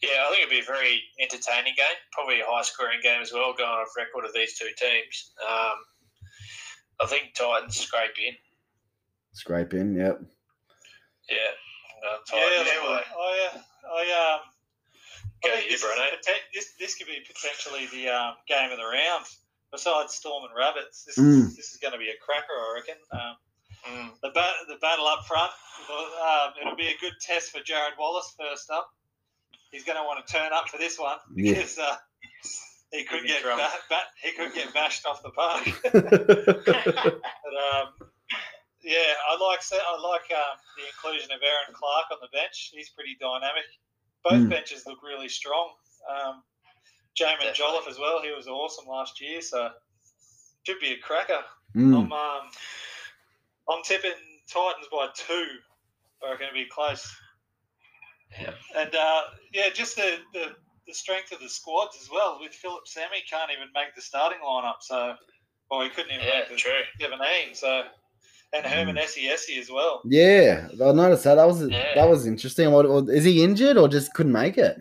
[0.02, 1.96] yeah, I think it'll be a very entertaining game.
[2.12, 5.32] Probably a high scoring game as well, going off record of these two teams.
[5.48, 5.78] Um,
[7.00, 8.34] I think Titans scrape in.
[9.32, 10.20] Scrape in, yep.
[11.28, 11.36] Yeah.
[12.06, 13.18] Uh, Yeah, Titans, look, yeah.
[13.18, 13.58] I, uh,
[13.94, 14.40] I, um,
[15.44, 18.78] I think you, this, is poten- this this could be potentially the um, game of
[18.78, 19.24] the round.
[19.72, 21.48] Besides Storm and Rabbits, this Mm.
[21.48, 22.96] is this is going to be a cracker, I reckon.
[23.12, 23.36] Um,
[23.84, 24.18] Mm.
[24.22, 25.52] the bat, the battle up front,
[25.90, 28.88] um, it'll be a good test for Jarrod Wallace first up.
[29.72, 31.52] He's going to want to turn up for this one Yeah.
[31.54, 31.96] because uh,
[32.94, 33.62] he could in get trouble.
[33.62, 35.64] ba- ba- he could get bashed off the park.
[36.64, 37.88] But um,
[38.82, 42.70] yeah, I like I like um, the inclusion of Erin Clark on the bench.
[42.74, 43.64] He's pretty dynamic.
[44.22, 44.50] Both Mm.
[44.50, 45.70] benches look really strong.
[46.08, 46.42] Um,
[47.18, 47.52] Jaimin Definitely.
[47.54, 48.22] Jolliffe as well.
[48.22, 49.70] He was awesome last year, so
[50.64, 51.40] should be a cracker.
[51.76, 51.94] Mm.
[52.06, 52.42] I'm um,
[53.70, 54.12] I'm tipping
[54.52, 55.46] Titans by two.
[56.26, 57.06] I reckon it'll be close.
[58.40, 58.52] Yeah.
[58.76, 62.38] And uh, yeah, just the, the the strength of the squads as well.
[62.40, 65.14] With Phillip Sami can't even make the starting lineup, so
[65.70, 66.72] well he couldn't even Yeah, make the true.
[67.00, 67.54] 17.
[67.54, 67.84] So
[68.52, 70.00] and Herman Ese'ese as well.
[70.04, 71.36] Yeah, I noticed that.
[71.36, 71.94] That was Yeah.
[71.94, 72.70] that was interesting.
[72.70, 74.76] What, what is he injured or just couldn't make it?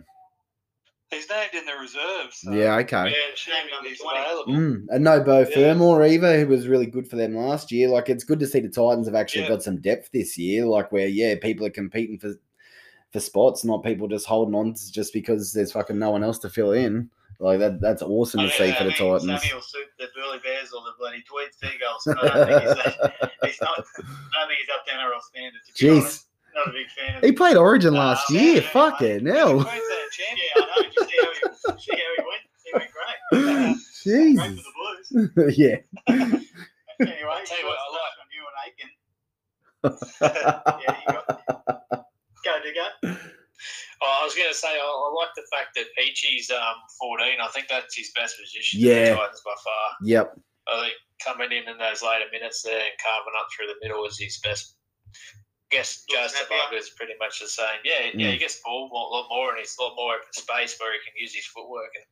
[1.09, 2.37] He's named in the reserves.
[2.41, 3.09] So Yeah, okay.
[3.09, 4.53] Yeah, shame number he's available.
[4.53, 4.85] Mm.
[4.89, 5.45] And no Beau Yeah.
[5.45, 7.87] Fermor either, who was really good for them last year.
[7.87, 9.49] Like it's good to see the Titans have actually Yeah.
[9.49, 10.65] got some depth this year.
[10.65, 12.33] Like where yeah, people are competing for
[13.13, 16.39] for spots, not people just holding on to- just because there's fucking no one else
[16.39, 17.10] to fill in.
[17.39, 19.23] Like that that's awesome to see for the Titans.
[19.26, 22.08] Sammy will suit the Burleigh Bears or the bloody Tweed Seagulls.
[22.08, 23.80] I don't think he's, that, he's not.
[23.80, 25.65] I don't think he's up to NRL standards.
[25.73, 25.99] To Jeez.
[26.02, 26.28] honest.
[26.56, 28.54] Not a big fan of He played Origin last Uh, year.
[28.62, 29.58] yeah, Fucking He's a hell.
[29.58, 30.89] Yeah, I know.
[30.93, 32.43] Just see how he, see how he went.
[32.63, 33.17] He went great.
[34.38, 35.58] Great for the Blues.
[35.58, 35.78] yeah.
[36.08, 38.89] Anyway, I'll tell you what, I like- on you and Aiken.
[40.21, 42.02] Yeah, you got.
[42.43, 43.17] Go, Digger.
[44.01, 47.39] Oh, I was going to say, I, I like the fact that Peachy's um, 14.
[47.39, 48.91] I think that's his best position Yeah.
[48.91, 49.86] in the Titans by far.
[50.03, 50.25] Yep.
[50.67, 54.03] I think coming in in those later minutes there and carving up through the middle
[54.03, 54.75] is his best.
[55.71, 57.79] I guess Little Jazz snap is pretty much the same.
[57.88, 58.34] Yeah, yeah, Mm.
[58.36, 60.91] he gets the ball a lot more and he's a lot more open space where
[60.91, 61.93] he can use his footwork.
[61.95, 62.03] And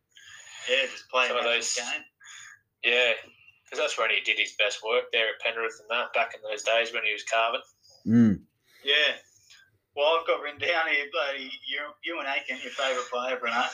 [0.72, 2.06] Yeah, just playing Some of those- game.
[2.88, 3.12] yeah,
[3.66, 6.42] because that's when he did his best work there at Penrith and that back in
[6.48, 7.66] those days when he was carving.
[8.08, 8.36] Mm.
[8.86, 9.20] Yeah.
[9.96, 13.68] Well, I've got written down here, bloody you, Euan Aitken, your favourite player, Brenna.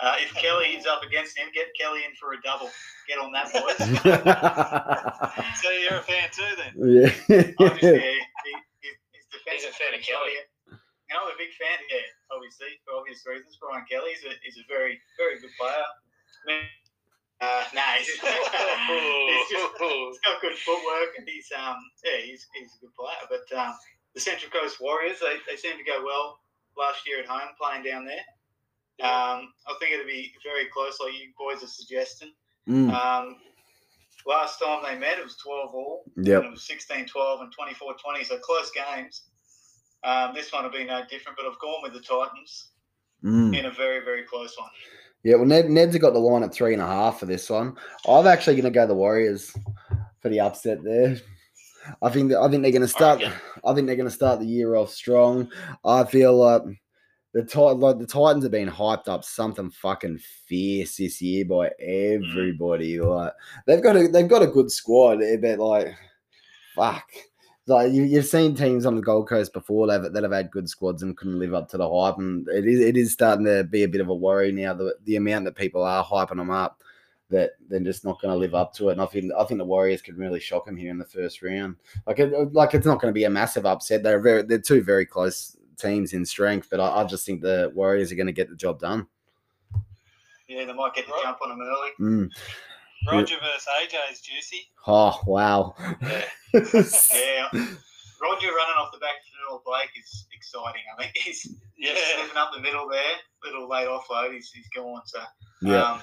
[0.00, 2.72] Uh, if Kelly is up against him, get Kelly in for a double.
[3.06, 3.78] Get on that, boys.
[5.62, 6.72] So you're a fan too, then?
[6.74, 7.12] yeah.
[7.60, 8.52] Obviously, he, he,
[8.82, 10.40] his, his defense He's a fan of Kelly.
[10.72, 13.60] You know, I'm a big fan, yeah, obviously, for obvious reasons.
[13.60, 15.84] Brian Kelly is a, is a very, very good player.
[15.84, 16.64] I mean,
[17.40, 22.68] uh, no, he's, he's, just, he's got good footwork and he's um yeah he's, he's
[22.76, 23.24] a good player.
[23.32, 23.72] But um,
[24.14, 26.40] the Central Coast Warriors they, they seem to go well
[26.76, 28.24] last year at home playing down there.
[29.06, 32.32] Um, I think it'll be very close, like you boys are suggesting.
[32.68, 32.92] Mm.
[32.92, 33.36] Um,
[34.26, 36.02] last time they met, it was 12 all.
[36.16, 36.44] Yep.
[36.44, 39.22] It was 16 12 and 24 20, so close games.
[40.04, 42.70] Um, this one will be no different, but I've gone with the Titans
[43.24, 43.54] Mm.
[43.54, 44.70] in a very, very close one.
[45.22, 47.76] Yeah, well, Ned, Ned's got the line at three and a half for this one.
[48.08, 49.54] I'm actually going to go the Warriors
[50.20, 51.18] for the upset there.
[52.02, 53.22] I think that, I think they're going to start.
[53.22, 53.32] Okay.
[53.64, 55.50] I think they're going to start the year off strong.
[55.84, 56.62] I feel like
[57.32, 61.70] the Tit- like the Titans have been hyped up something fucking fierce this year by
[61.82, 62.16] mm.
[62.16, 63.00] everybody.
[63.00, 63.32] Like
[63.66, 65.94] they've got a they've got a good squad, but like
[66.74, 67.08] fuck.
[67.66, 70.68] Like you, you've seen teams on the Gold Coast before that, that have had good
[70.68, 73.62] squads and couldn't live up to the hype, and it is it is starting to
[73.62, 74.74] be a bit of a worry now.
[74.74, 76.82] The the amount that people are hyping them up,
[77.30, 78.92] that they're just not going to live up to it.
[78.92, 81.42] And I think I think the Warriors could really shock them here in the first
[81.42, 81.76] round.
[82.06, 84.02] Like it, like it's not going to be a massive upset.
[84.02, 87.72] They're very they're two very close teams in strength, but I, I just think the
[87.74, 89.06] Warriors are going to get the job done.
[90.48, 91.90] Yeah, they might get the jump on them early.
[92.00, 92.30] Mm.
[93.10, 94.68] Roger versus AJ is juicy.
[94.86, 95.74] Oh wow!
[96.52, 97.48] Yeah.
[98.20, 99.14] Roger running off the back
[99.50, 100.82] of Blake is exciting.
[100.96, 101.94] I mean, he's Yeah.
[102.16, 103.14] slipping up the middle there,
[103.44, 104.34] little late offload.
[104.34, 105.00] He's, he's gone.
[105.06, 105.20] So,
[105.62, 105.92] yeah.
[105.92, 106.02] um,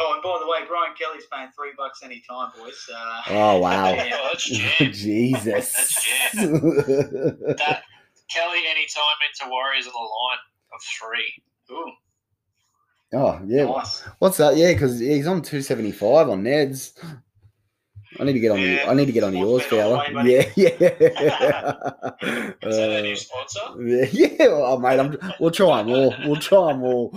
[0.00, 2.88] oh, and by the way, Brian Kelly's paying three bucks any time, boys.
[2.92, 3.90] Uh, Oh wow!
[3.94, 4.10] Yeah.
[4.14, 4.44] Oh, that's.
[4.96, 5.72] Jesus.
[5.74, 7.82] That's that
[8.30, 10.38] Kelly anytime into Warriors on the line
[10.72, 11.42] of three.
[11.72, 11.92] ooh,
[13.14, 13.64] oh yeah.
[13.64, 14.02] nice.
[14.18, 14.56] What's that?
[14.56, 16.92] Yeah, because he's on two seventy five on Ned's.
[18.18, 18.90] I need to get on Yeah, the.
[18.90, 20.24] I need to get on yours, sports bet fella.
[20.24, 20.72] Yeah, yeah.
[22.62, 23.60] Is that a new Uh, sponsor?
[23.84, 24.46] yeah, yeah.
[24.48, 26.12] Oh, mate, I'm, we'll try them all.
[26.24, 27.16] We'll try them all.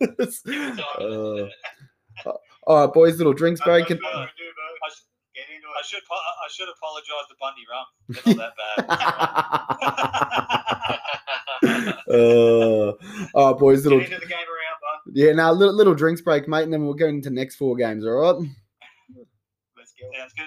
[0.00, 1.46] Uh,
[2.66, 3.16] all right, boys.
[3.18, 3.86] Little drinks break.
[3.88, 4.44] That's what we do.
[4.84, 5.06] I, sh-
[5.78, 7.86] I should I should apologise to Bundy Rum.
[8.24, 8.96] They're not that bad.
[12.10, 12.92] uh,
[13.34, 13.82] all right, boys.
[13.82, 14.04] Get Little.
[14.04, 15.12] into the game around, bud.
[15.14, 18.04] Yeah, now little, little drinks break, mate, and then we'll go into next four games.
[18.04, 18.34] All right.
[19.76, 20.10] Let's go.
[20.18, 20.46] Sounds good.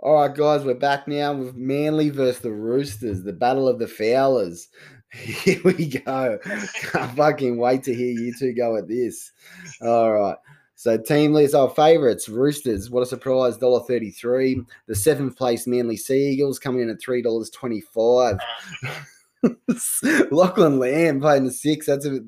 [0.00, 3.88] All right, guys, we're back now with Manly versus the Roosters, the battle of the
[3.88, 4.68] Fowlers.
[5.14, 6.38] Here we go.
[6.42, 9.32] Can't fucking wait to hear you two go at this.
[9.80, 10.36] All right.
[10.76, 12.90] So team list our favourites, Roosters.
[12.90, 14.66] What a surprise, $1.33.
[14.86, 18.38] The seventh place Manly Sea Eagles coming in at $3.25.
[20.30, 21.86] Lachlan Lam playing the six.
[21.86, 22.20] That's a,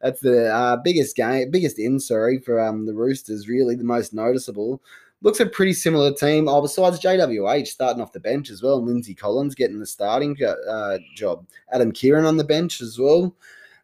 [0.00, 3.48] that's the uh, biggest game, biggest in, sorry, for um, the Roosters.
[3.48, 4.82] Really, the most noticeable.
[5.22, 6.48] Looks a pretty similar team.
[6.48, 8.82] Oh, besides JWH starting off the bench as well.
[8.82, 11.46] Lindsay Collins getting the starting uh, job.
[11.72, 13.32] Adam Keighran on the bench as well.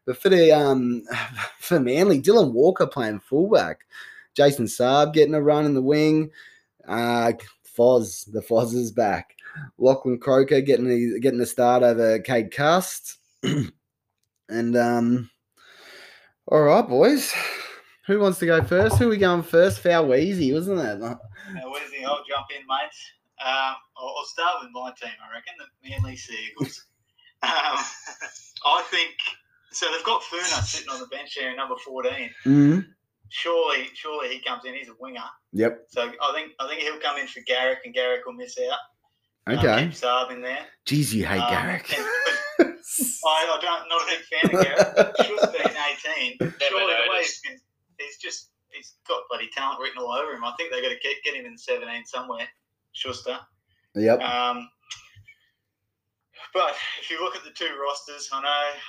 [0.09, 1.03] But for the um
[1.59, 3.81] for Manly, Dylan Walker playing fullback.
[4.35, 6.31] Jason Saab getting a run in the wing.
[6.87, 7.33] Uh,
[7.77, 9.37] Foz, the Foz is back.
[9.77, 13.19] Lachlan Croker getting the getting the start over Cade Cust.
[14.49, 15.31] and um
[16.47, 17.35] all right, boys.
[18.07, 18.97] Who wants to go first?
[18.97, 19.81] Who are we going first?
[19.81, 21.01] Foul Easy, wasn't it?
[21.01, 21.21] Now,
[21.55, 23.45] I'll jump in, mate.
[23.45, 26.87] Um, I'll, I'll start with my team, I reckon, the Manly Sea Eagles.
[27.43, 27.51] um,
[28.65, 29.15] I think
[29.79, 29.91] so.
[29.93, 32.31] They've got Funa sitting on the bench there in number fourteen.
[32.45, 32.79] hmm
[33.31, 34.75] Surely, surely he comes in.
[34.75, 35.21] He's a winger,
[35.53, 35.85] Yep.
[35.91, 38.79] so I think I think he'll come in for Garrick, and Garrick will miss out.
[39.47, 39.85] Um, Okay.
[39.85, 40.65] keep Saab in there.
[40.87, 41.93] Jeez, you hate Um, Garrick.
[41.97, 42.07] and-
[43.27, 45.17] I, I don't not a big fan of Garrick.
[45.27, 46.37] Schuster in eighteen.
[46.41, 47.41] Surely the way noticed.
[47.45, 47.61] he's, been-
[47.99, 50.45] he's just he's got bloody talent written all over him.
[50.45, 52.49] I think they've got to get, get him in seventeen somewhere.
[52.93, 53.39] Schuster.
[53.95, 54.21] yep.
[54.21, 54.69] Um,
[56.55, 58.81] but if you look at the two rosters, I know it,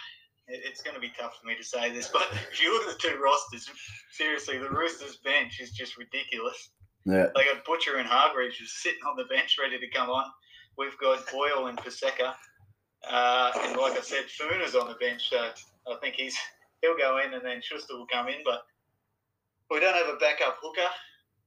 [0.50, 3.00] it's going to be tough for me to say this, but if you look at
[3.00, 3.70] the two rosters,
[4.12, 6.72] seriously, the Roosters bench is just ridiculous.
[7.06, 7.28] Yeah.
[7.36, 10.26] They got Butcher and Hargreaves just sitting on the bench ready to come on.
[10.78, 12.34] We've got Boyle and Paseka.
[13.10, 16.38] Uh, and like I said, Funa's on the bench, so I think he's
[16.82, 18.40] he'll go in and then Schuster will come in.
[18.44, 18.62] But
[19.72, 20.90] we don't have a backup hooker,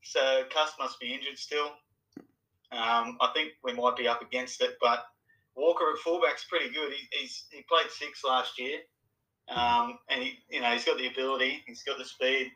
[0.02, 1.72] so Cuss must be injured still.
[2.72, 5.04] Um, I think we might be up against it, but
[5.54, 6.92] Walker at fullback's pretty good.
[6.92, 8.78] He, he's he played six last year,
[9.48, 12.50] um, and he you know he's got the ability, he's got the speed.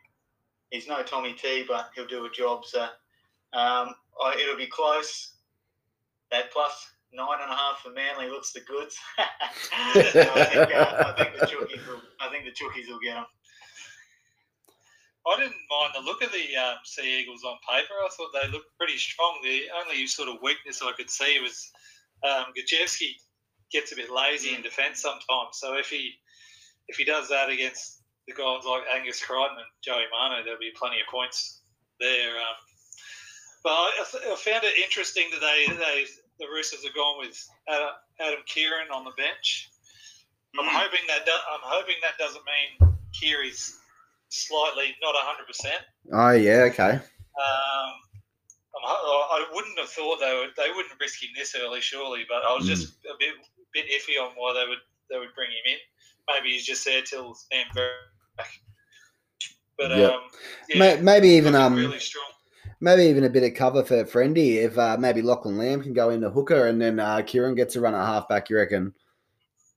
[0.71, 2.65] He's no Tommy T, but he'll do a job.
[2.65, 5.33] So um, I, it'll be close.
[6.29, 8.97] That plus nine and a half for Manly looks the goods.
[9.17, 12.01] I, think, uh, I think the Chookies will.
[12.19, 13.25] I think the Chookies will get them.
[15.27, 17.93] I didn't mind the look of the um, Sea Eagles on paper.
[17.93, 19.39] I thought they looked pretty strong.
[19.43, 21.69] The only sort of weakness I could see was
[22.23, 23.11] um, Gajewski
[23.71, 25.59] gets a bit lazy in defence sometimes.
[25.59, 26.13] So if he
[26.87, 30.71] if he does that against the guys like Angus Crichton and Joey Manu, there'll be
[30.75, 31.61] plenty of points
[31.99, 32.35] there.
[32.37, 32.57] Um,
[33.63, 33.91] but I,
[34.31, 36.05] I found it interesting that they, they
[36.39, 37.35] the Roosters have gone with
[37.67, 39.69] Adam, Adam Keighran on the bench.
[40.59, 40.69] I'm Mm.
[40.71, 43.77] hoping that do- I'm hoping that doesn't mean Keary's
[44.29, 45.45] slightly not 100.
[45.47, 45.81] percent
[46.13, 46.99] Oh yeah, okay.
[46.99, 47.91] Um,
[48.85, 50.51] I wouldn't have thought they would.
[50.55, 52.25] They wouldn't risk him this early, surely.
[52.29, 52.69] But I was Mm.
[52.69, 53.35] just a bit
[53.73, 55.77] bit iffy on why they would they would bring him in.
[56.29, 58.47] Maybe he's just there till Stan back.
[59.77, 60.11] But Yep.
[60.11, 60.19] um,
[60.69, 62.25] yeah, maybe even um, really strong.
[62.81, 66.09] maybe even a bit of cover for Friendy if uh, maybe Lachlan Lam can go
[66.09, 68.49] into hooker and then uh, Kieran gets a run at halfback.
[68.49, 68.93] You reckon?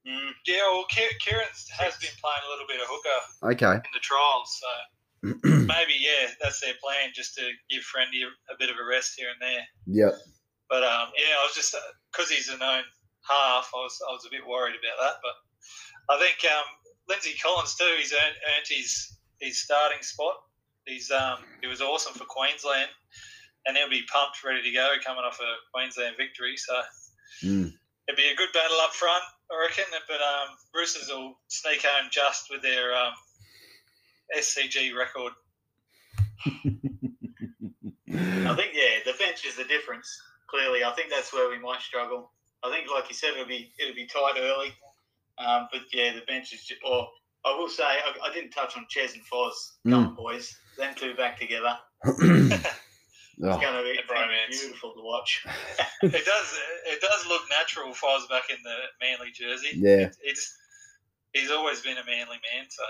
[0.09, 0.31] Mm.
[0.47, 1.45] Yeah, well, Kieran
[1.79, 3.75] has been playing a little bit of hooker Okay.
[3.77, 4.69] in the trials, so
[5.45, 9.13] maybe yeah, that's their plan, just to give Friendy a, a bit of a rest
[9.19, 9.65] here and there.
[9.87, 10.15] yep.
[10.71, 11.77] But um, yeah, I was just
[12.11, 12.85] because he's a known
[13.29, 15.17] half, I was I was a bit worried about that.
[15.21, 15.35] But
[16.11, 16.65] I think um,
[17.09, 17.95] Lindsay Collins too.
[17.99, 20.35] He's earned, earned his his starting spot.
[20.87, 22.91] He's um, he was awesome for Queensland,
[23.67, 26.57] and he'll be pumped, ready to go, coming off a Queensland victory.
[26.57, 26.75] So
[27.45, 27.73] Mm.
[28.09, 29.85] it'd be a good battle up front, I reckon.
[30.09, 33.15] But um, Roosters will sneak home just with their um,
[34.37, 35.33] SCG record.
[38.13, 40.11] I think yeah, the bench is the difference.
[40.49, 42.33] Clearly, I think that's where we might struggle.
[42.65, 44.73] I think, like you said, it'll be it'll be tight early.
[45.45, 46.65] Um, but yeah, the bench is.
[46.65, 47.09] Just, or
[47.45, 49.53] I will say, I, I didn't touch on Ches and Foz,
[49.87, 49.91] Mm.
[49.93, 50.55] come on, boys.
[50.79, 51.77] Them two back together.
[52.05, 52.13] Oh,
[53.43, 55.47] It's going to be, gonna be beautiful to watch.
[56.03, 57.89] It does it does look natural.
[57.95, 59.69] Foz back in the Manly jersey.
[59.77, 60.11] yeah.
[60.23, 60.53] He just
[61.33, 62.67] he's always been a Manly man.
[62.69, 62.85] So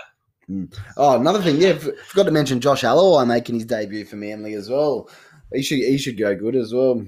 [0.97, 4.69] Oh, another thing, yeah, forgot to mention Josh Aloiai making his debut for Manly as
[4.69, 5.09] well.
[5.53, 7.01] He should he should go good as well.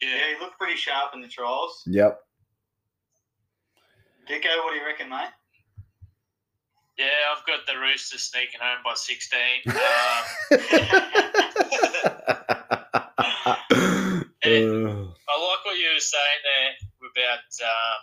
[0.00, 1.82] Yeah, he looked pretty sharp in the trials.
[1.86, 2.20] Yep.
[4.28, 5.30] Dicko, what do you reckon, mate?
[6.98, 9.40] Yeah, I've got the Roosters sneaking home by 16.
[9.66, 9.74] Um,
[14.44, 16.74] Uh, I like what you were saying there
[17.06, 18.00] about um,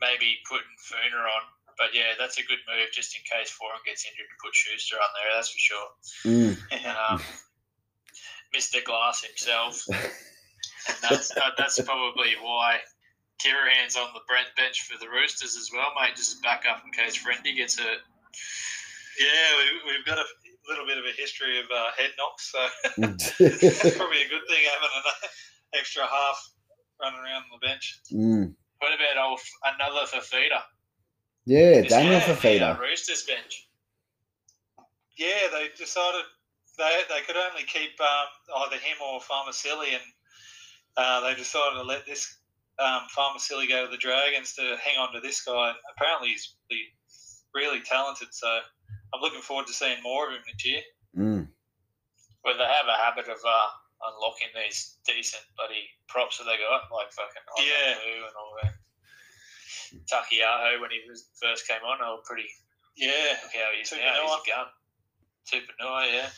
[0.00, 1.42] maybe putting Funa on.
[1.76, 4.96] But yeah, that's a good move just in case Foran gets injured to put Schuster
[4.96, 5.88] on there, that's for sure.
[6.26, 6.54] mm.
[6.86, 7.20] Um,
[8.54, 8.82] Mr.
[8.82, 9.82] Glass himself.
[9.88, 12.78] And that's, uh, that's probably why
[13.38, 16.90] Kirahan's on the Brent bench for the Roosters as well, mate, just back up in
[16.92, 17.98] case Friendy gets hurt.
[19.20, 20.26] yeah, we, we've got a
[20.68, 22.52] little bit of a history of uh, head knocks.
[22.52, 22.60] So
[23.38, 25.30] it's probably a good thing having an
[25.78, 26.50] extra half
[27.00, 28.00] running around on the bench.
[28.12, 28.54] Mm.
[28.80, 30.62] What about old, another for Fafita?
[31.46, 32.78] Yeah, This Daniel guy on Fafita.
[32.80, 33.68] Roosters bench.
[35.16, 36.22] Yeah, they decided
[36.76, 40.02] they they could only keep um, either him or Faamausili, and
[40.96, 42.36] uh, they decided to let this
[42.78, 45.72] um, Faamausili go to the Dragons to hang on to this guy.
[45.96, 46.86] Apparently, he's really,
[47.54, 48.28] really talented.
[48.32, 48.46] So
[49.14, 50.82] I'm looking forward to seeing more of him next year.
[51.16, 51.48] Mm.
[52.42, 53.68] Where they have a habit of uh,
[54.06, 57.98] unlocking these decent bloody props that they got, like fucking Yeah.
[57.98, 58.74] And all that.
[60.06, 62.48] Taukeiaho when he was first came on, they were pretty.
[62.96, 63.98] Yeah, Look how he is now.
[63.98, 64.22] Tupouniua.
[64.22, 64.68] He's a gun.
[65.46, 66.28] Tupouniua, yeah.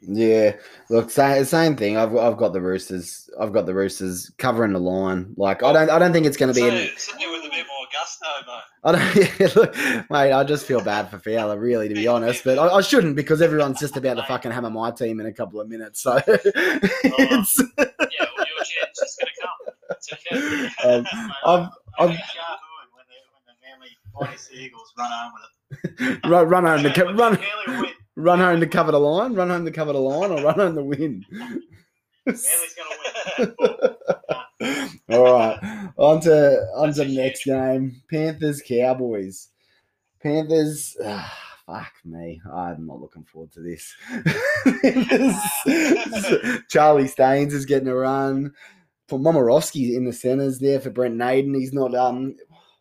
[0.00, 0.56] Yeah,
[0.90, 1.96] look, same, same thing.
[1.96, 3.30] I've I've got the Roosters.
[3.40, 5.34] I've got the Roosters covering the line.
[5.36, 6.68] Like I don't I don't think it's going to be.
[6.68, 8.62] so, in, so with a bit more gusto, mate.
[8.84, 9.38] I don't.
[9.40, 12.44] Yeah, look, mate, I just feel bad for Fowler, really, to be honest.
[12.44, 15.32] But I, I shouldn't because everyone's just about to fucking hammer my team in a
[15.32, 16.00] couple of minutes.
[16.02, 19.74] So it's, Yeah, well, your chance is going to come.
[19.90, 20.66] It's okay.
[20.88, 21.06] um,
[21.46, 22.16] I've, I've when
[23.08, 26.26] the, when the Manly Eagles run home with it.
[26.26, 27.38] run, run home co- run.
[28.16, 30.74] Run home to cover the line, run home to cover the line, or run home
[30.76, 31.24] to win.
[32.26, 33.96] Manly's going to
[34.60, 34.88] win.
[35.10, 38.00] All right, on to on to the next game.
[38.10, 39.48] Panthers Cowboys.
[40.22, 40.96] Panthers.
[41.04, 43.94] ah, fuck me, I'm not looking forward to this.
[46.68, 48.52] Charlie Staines is getting a run.
[49.08, 51.54] For Momorowski in the centers there for Brent Naden.
[51.54, 52.36] He's not um.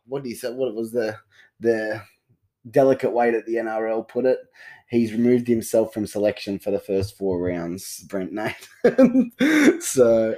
[0.07, 0.53] What do you say?
[0.53, 1.17] What was the
[1.59, 2.01] the
[2.69, 4.37] delicate way that the NRL put it?
[4.91, 8.01] He's removed himself from selection for the first four rounds.
[8.09, 9.31] Brent Naden.
[9.81, 10.35] so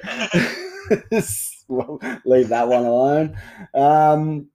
[1.68, 3.38] we'll leave that one alone.
[3.74, 4.48] Um,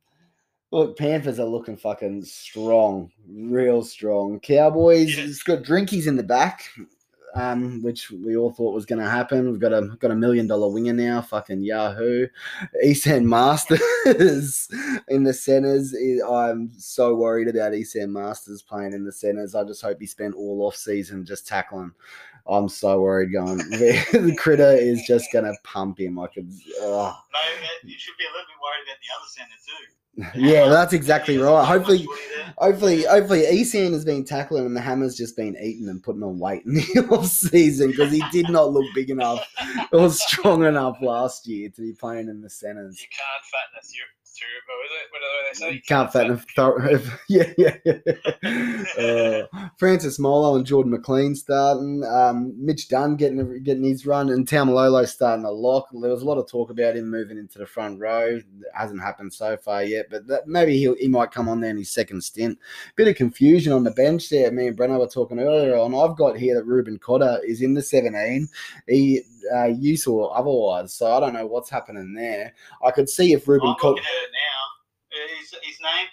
[0.71, 4.39] look, Panthers are looking fucking strong, real strong.
[4.41, 5.25] Cowboys, Yeah.
[5.25, 6.63] it's got Drinkies in the back,
[7.35, 9.51] um, which we all thought was going to happen.
[9.51, 12.27] We've got a got a million dollar winger now, fucking Yahoo.
[12.85, 13.81] Esan Marsters
[15.11, 15.95] in the centers.
[15.95, 19.55] Eh, I'm so worried about Esan Marsters playing in the centers.
[19.55, 21.93] I just hope he spent all off season just tackling.
[22.47, 23.59] I'm so worried going.
[23.59, 26.19] the critter is just gonna pump him.
[26.19, 26.51] I could.
[26.81, 27.15] Oh.
[27.33, 29.95] Maybe you should be a little bit worried about the other centre too.
[30.35, 31.65] Yeah, that's exactly right.
[31.65, 32.55] Hopefully, much footy there.
[32.59, 36.41] hopefully, hopefully, Esan has been tackling and the hammer's just been eating and putting on
[36.41, 39.47] weight in the off season because he did not look big enough
[39.93, 43.01] or strong enough last year to be playing in the centres.
[43.01, 43.45] You can't
[44.39, 44.99] fatten a through.
[45.11, 45.75] What do they say?
[45.75, 46.77] You Can't fatten throw.
[47.29, 49.47] yeah, yeah.
[49.53, 52.05] uh, Francis Molo and Jordan McLean starting.
[52.05, 55.89] Um, Mitch Dunn getting getting his run, and Taumalolo starting a lock.
[55.93, 58.37] There was a lot of talk about him moving into the front row.
[58.37, 61.71] It hasn't happened so far yet, but that, maybe he he might come on there
[61.71, 62.59] in his second stint.
[62.97, 64.51] Bit of confusion on the bench there.
[64.51, 65.95] Me and Brenno were talking earlier on.
[65.95, 68.49] I've got here that Ruben Cotter is in the 17.
[68.87, 69.23] He
[69.55, 70.93] uh, use or otherwise.
[70.95, 72.55] So I don't know what's happening there.
[72.85, 74.03] I could see if Ruben Cotter.
[74.29, 75.37] Looking at it now.
[75.39, 76.11] He's, he's named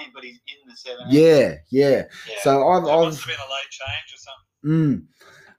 [0.00, 1.06] 19, but he's in the 17.
[1.10, 2.04] Yeah, yeah.
[2.28, 2.34] Yeah.
[2.42, 5.06] So I've, That I've must have been a late change or something.
[5.06, 5.06] Mm.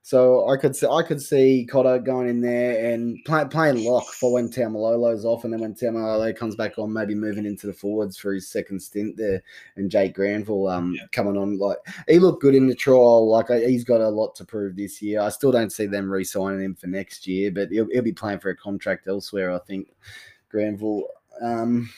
[0.03, 4.05] So I could see I could see Cotter going in there and play, playing lock
[4.07, 7.73] for when Taumalolo's off, and then when Taumalolo comes back on, maybe moving into the
[7.73, 9.43] forwards for his second stint there,
[9.75, 11.05] and Jake Granville um Yeah.
[11.11, 11.59] coming on.
[11.59, 11.77] Like
[12.09, 13.29] he looked good in the trial.
[13.29, 15.21] Like I- he's got a lot to prove this year.
[15.21, 18.39] I still don't see them re-signing him for next year, but he'll, he'll be playing
[18.39, 19.51] for a contract elsewhere.
[19.53, 19.87] I think
[20.49, 21.07] Granville.
[21.41, 21.89] Um,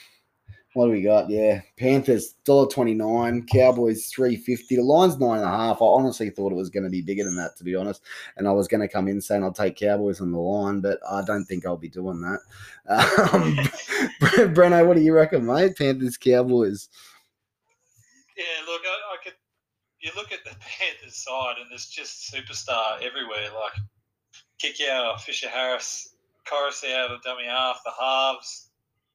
[0.74, 1.30] what do we got?
[1.30, 4.74] Yeah, Panthers dollar twenty nine, Cowboys three fifty.
[4.74, 5.80] The line's nine and a half.
[5.80, 8.02] I honestly thought it was going to be bigger than that, to be honest.
[8.36, 10.98] And I was going to come in saying I'll take Cowboys on the line, but
[11.08, 12.40] I don't think I'll be doing that.
[13.32, 13.56] Um,
[14.52, 15.76] Breno, what do you reckon, mate?
[15.78, 16.88] Panthers, Cowboys.
[18.36, 19.34] Yeah, look, I, I could.
[20.00, 23.48] You look at the Panthers side, and there's just superstar everywhere.
[23.54, 23.80] Like
[24.60, 26.16] Kikau, Fisher Harris,
[26.46, 28.70] Koroisau, the dummy half, the halves.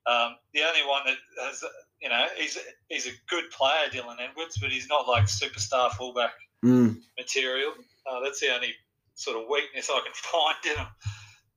[0.08, 1.64] Um, the only one that has,
[2.02, 6.32] you know, he's he's a good player, Dylan Edwards, but he's not like superstar fullback
[6.66, 7.72] Mm, material.
[8.10, 8.74] Uh, that's the only
[9.16, 10.88] sort of weakness I can find in him.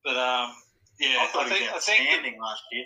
[0.05, 0.53] But um,
[1.01, 2.85] yeah, I I think he I think outstanding last year.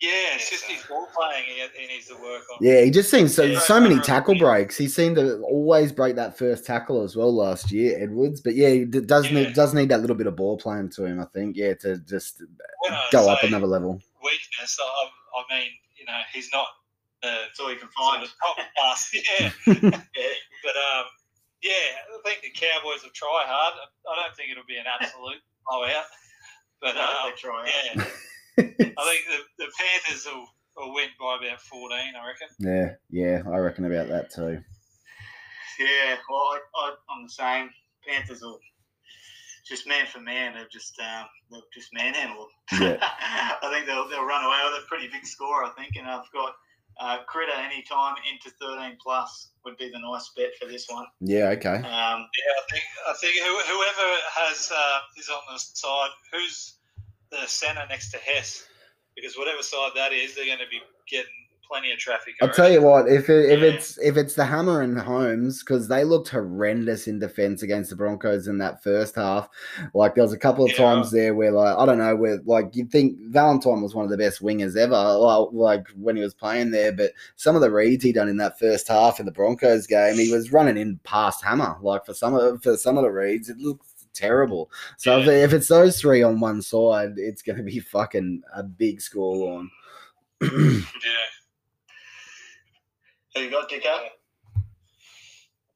[0.00, 2.58] yeah, it's Yeah, just so- his ball playing he, he needs to work on.
[2.60, 4.42] yeah, he just seems so Yeah, so many tackle yeah.
[4.44, 4.76] breaks.
[4.78, 8.40] He seemed to always break that first tackle as well last year, Edwards.
[8.40, 9.42] But yeah, he does Yeah.
[9.44, 11.20] need does need that little bit of ball playing to him.
[11.20, 14.00] I think yeah, to just When I go up another level.
[14.22, 15.08] Weakness, I,
[15.38, 16.66] I mean, you know, he's not
[17.22, 18.22] uh, That's all you can sort find.
[18.22, 19.10] of top class.
[19.14, 20.34] Yeah, Yeah.
[20.62, 21.04] but um,
[21.62, 23.74] yeah, I think the Cowboys will try hard.
[24.10, 26.04] I don't think it'll be an absolute blowout,
[26.80, 28.04] but I hope um, they try yeah,
[28.98, 30.46] I think the, the Panthers will,
[30.76, 32.14] will win by about fourteen.
[32.14, 32.48] I reckon.
[32.60, 34.62] yeah, yeah, I reckon about that too.
[35.78, 37.70] Yeah, well, I, I, I'm the same.
[38.06, 38.58] Panthers will
[39.68, 40.54] just man for man.
[40.54, 42.82] They'll just um, they'll just manhandle them.
[42.82, 42.96] Yeah.
[43.62, 45.64] I think they'll they'll run away with a pretty big score.
[45.64, 46.54] I think, and I've got
[47.00, 51.06] uh, Critter anytime into 13 plus would be the nice bet for this one.
[51.20, 51.76] Yeah, okay.
[51.76, 56.74] Um, Yeah, I think I think whoever has uh, is on the side, who's
[57.30, 58.64] the centre next to Hess,
[59.14, 61.30] because whatever side that is, they're going to be getting
[61.70, 62.34] plenty of traffic.
[62.40, 63.66] I'll tell you what, if it, if Yeah.
[63.68, 67.96] it's if it's the Hammer and Holmes, because they looked horrendous in defense against the
[67.96, 69.48] Broncos in that first half.
[69.94, 72.40] Like there was a couple of Yeah, times there where like I don't know where
[72.46, 76.22] like you'd think Valentine was one of the best wingers ever, like, like when he
[76.22, 79.26] was playing there, but some of the reads he done in that first half in
[79.26, 81.76] the Broncos game, he was running in past Hammer.
[81.82, 84.68] Like for some of for some of the reads, it looked terrible.
[84.96, 85.32] So if, Yeah.
[85.44, 89.58] if it's those three on one side, it's going to be fucking a big score
[89.58, 89.70] on.
[90.40, 90.80] Yeah.
[93.34, 93.88] Who you got, Dicker?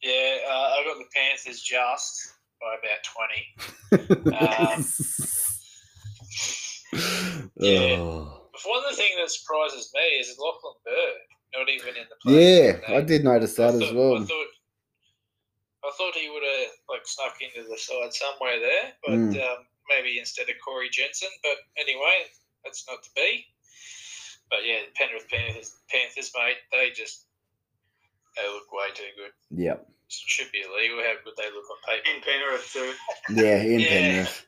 [0.03, 3.03] Yeah, uh, I got the Panthers just by about
[4.31, 4.37] 20.
[4.37, 4.85] Um,
[7.57, 7.97] Yeah.
[8.01, 8.49] Oh.
[8.67, 11.13] One of the things that surprises me is Lachlan Burr
[11.59, 12.33] not even in the play.
[12.65, 12.97] Yeah, today.
[12.97, 14.17] I did notice I that as thought- well.
[14.23, 14.47] I thought,
[15.85, 19.37] I thought he would have like snuck into the side somewhere there, but Mm.
[19.43, 21.29] um, maybe instead of Corey Jensen.
[21.43, 22.25] But anyway,
[22.65, 23.47] that's not to be.
[24.51, 27.27] But yeah, the Penrith Panthers, Panthers, mate, they just
[28.37, 29.59] they look way too good.
[29.63, 29.89] Yep.
[30.09, 30.99] Should be illegal.
[30.99, 32.09] How good they look on paper.
[32.15, 32.93] In Penrith too.
[33.43, 33.89] Yeah, in Yeah.
[33.89, 34.47] Penrith.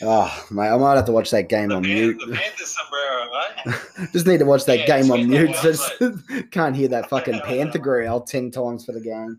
[0.00, 2.18] Oh, mate, I might have to watch that game The, on Pan- mute.
[2.24, 3.30] the Panthers sombrero,
[3.66, 4.10] mate.
[4.12, 5.50] Just need to watch that Yeah, game on mute.
[5.50, 5.92] one, Just
[6.52, 9.38] can't hear that fucking panther growl ten times for the game.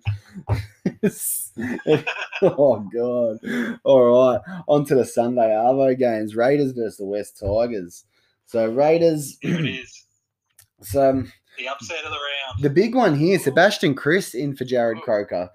[2.42, 3.80] oh god!
[3.84, 8.06] All right, on to the Sunday Arvo games: Raiders versus the West Tigers.
[8.46, 9.38] So Raiders.
[9.42, 10.06] Here it is.
[10.82, 12.64] so um, The upset of the round.
[12.64, 15.50] the big one here: Sebastian Kris in for Jarrod Croker.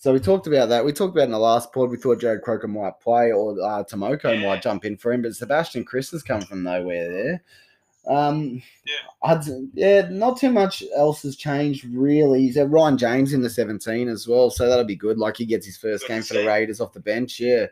[0.00, 0.84] So we talked about that.
[0.84, 1.90] We talked about in the last pod.
[1.90, 4.46] We thought Jarrod Croker might play or uh, Tomoko Yeah.
[4.46, 7.42] might jump in for him, but Sebastian Kris has come from nowhere there.
[8.06, 8.94] Um, Yeah.
[9.22, 12.42] Hudson, yeah, not too much else has changed really.
[12.42, 15.18] He's had Ryan James in the 17 as well, so that'll be good.
[15.18, 16.46] Like he gets his first Good game for the.
[16.46, 17.66] Raiders off the bench, yeah.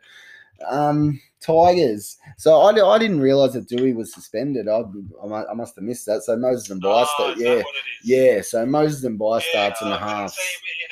[0.69, 2.17] Um, Tigers.
[2.39, 4.69] So I, I didn't realize that Dewey was suspended.
[4.69, 4.83] I,
[5.25, 6.23] I, I must have missed that.
[6.23, 8.09] So Moses and Bice, Oh, yeah, what it is?
[8.09, 8.41] yeah.
[8.43, 10.37] So Moses and Bice Yeah, starts in the half.
[10.37, 10.47] in,
[10.83, 10.89] in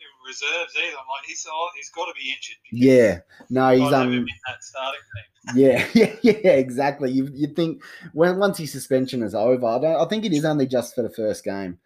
[0.00, 0.96] the reserves either.
[0.96, 2.56] I'm like, he's oh, he's got to be injured.
[2.72, 3.20] Yeah,
[3.50, 5.56] no, he's um, in that starting team.
[5.56, 6.14] yeah, yeah,
[6.44, 7.10] yeah, exactly.
[7.10, 7.82] You you think
[8.12, 10.00] when once his suspension is over, I don't.
[10.00, 11.78] I think it is only just for the first game.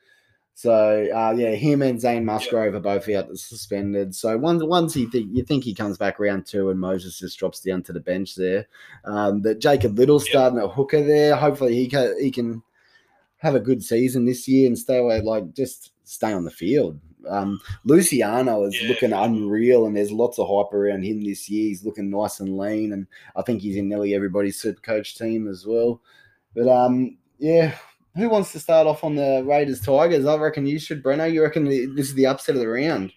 [0.59, 4.13] So uh, yeah, him and Zane Musgrove are both out suspended.
[4.13, 7.39] So once once he think you think he comes back round two and Moses just
[7.39, 8.67] drops down to the bench there.
[9.05, 10.27] Um, that Jacob Liddle Yep.
[10.29, 11.37] starting at hooker there.
[11.37, 12.61] Hopefully he can he can
[13.37, 16.99] have a good season this year and stay away like just stay on the field.
[17.29, 18.89] Um, Luciano is Yeah.
[18.89, 21.69] looking unreal, and there's lots of hype around him this year.
[21.69, 23.07] He's looking nice and lean, and
[23.37, 26.01] I think he's in nearly everybody's super coach team as well.
[26.53, 27.77] But um, yeah,
[28.19, 30.27] who wants to start off on the Raiders Tigers?
[30.27, 31.31] I reckon you should, Breno.
[31.31, 33.13] You reckon the, this is the upset of the round?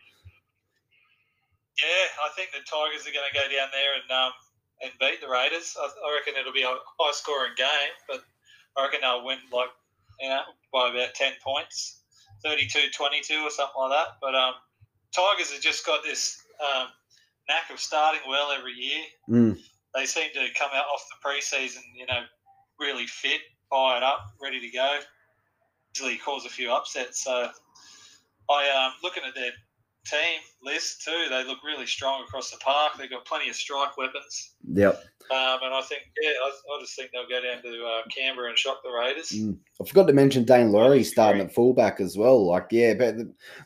[1.81, 4.31] Yeah, I think the Tigers are going to go down there and um,
[4.81, 5.75] and beat the Raiders.
[5.79, 8.23] I, I reckon it'll be a high scoring game, but
[8.77, 9.69] I reckon they'll win like
[10.19, 10.41] you know
[10.71, 12.01] by about ten points,
[12.45, 14.07] 32-22 or something like that.
[14.21, 14.53] But um,
[15.15, 16.87] Tigers have just got this um,
[17.47, 19.03] knack of starting well every year.
[19.29, 19.57] Mm.
[19.95, 22.21] They seem to come out off the preseason, you know,
[22.79, 23.41] really fit,
[23.72, 24.99] fired up, ready to go.
[25.95, 27.24] Easily cause a few upsets.
[27.24, 27.49] So
[28.49, 29.51] I um, looking at their
[30.05, 31.28] team list too.
[31.30, 32.93] They look really strong across the park.
[32.97, 35.03] They've got plenty of strike weapons, Yep.
[35.32, 38.49] Um, and I think yeah, I, I just think they'll go down to uh, Canberra
[38.49, 39.29] and shock the Raiders.
[39.29, 39.57] Mm.
[39.82, 42.45] I forgot to mention Daine Laurie starting at fullback as well.
[42.45, 43.15] Like, yeah, but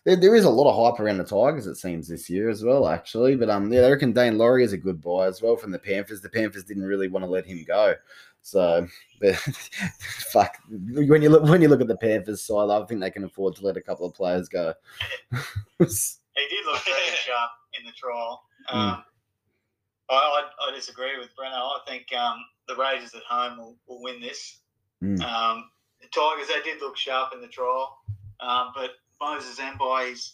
[0.04, 2.64] there, there is a lot of hype around the Tigers, it seems, this year as
[2.64, 3.36] well, actually.
[3.36, 5.80] But um, yeah, I reckon Daine Laurie is a good buy as well from the
[5.80, 6.22] Panthers.
[6.22, 7.96] The Panthers didn't really want to let him go.
[8.44, 8.88] So,
[9.22, 13.10] but fuck, when you look when you look at the Panthers side, I think they
[13.10, 14.74] can afford to let a couple of players go.
[16.38, 18.44] He did look very sharp in the trial.
[18.74, 19.04] Mm.
[20.10, 21.52] I, I, I disagree with Breno.
[21.52, 22.38] I think um,
[22.68, 24.60] the Raiders at home will, will win this.
[25.04, 25.22] Mm.
[25.22, 25.70] Um,
[26.02, 27.98] the Tigers, they did look sharp in the trial,
[28.40, 28.92] um, but
[29.22, 30.34] Moses Mbye, he's,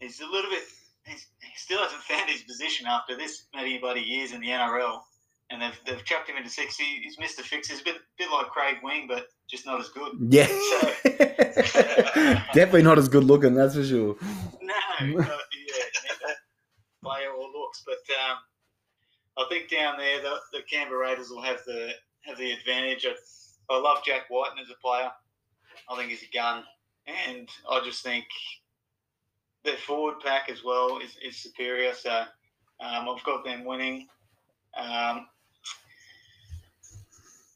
[0.00, 0.62] he's a little bit,
[1.06, 5.00] he's, he still hasn't found his position after this many bloody years in the NRL.
[5.50, 6.76] And they've, they've chucked him into six.
[6.76, 7.68] He, he's missed a fix.
[7.68, 10.12] He's a bit, bit like Craig Wing, but just not as good.
[10.30, 10.46] Yeah,
[12.54, 14.16] definitely not as good looking, that's for sure.
[14.62, 16.34] No, uh, yeah, neither
[17.04, 17.84] player or looks.
[17.84, 18.38] But um,
[19.36, 21.90] I think down there the, the Canberra Raiders will have the
[22.22, 23.06] have the advantage.
[23.06, 23.14] I,
[23.74, 25.10] I love Jack Wighton as a player.
[25.90, 26.62] I think he's a gun,
[27.06, 28.24] and I just think
[29.64, 31.92] their forward pack as well is, is superior.
[31.94, 32.10] So
[32.80, 34.08] um, I've got them winning.
[34.76, 35.26] Um,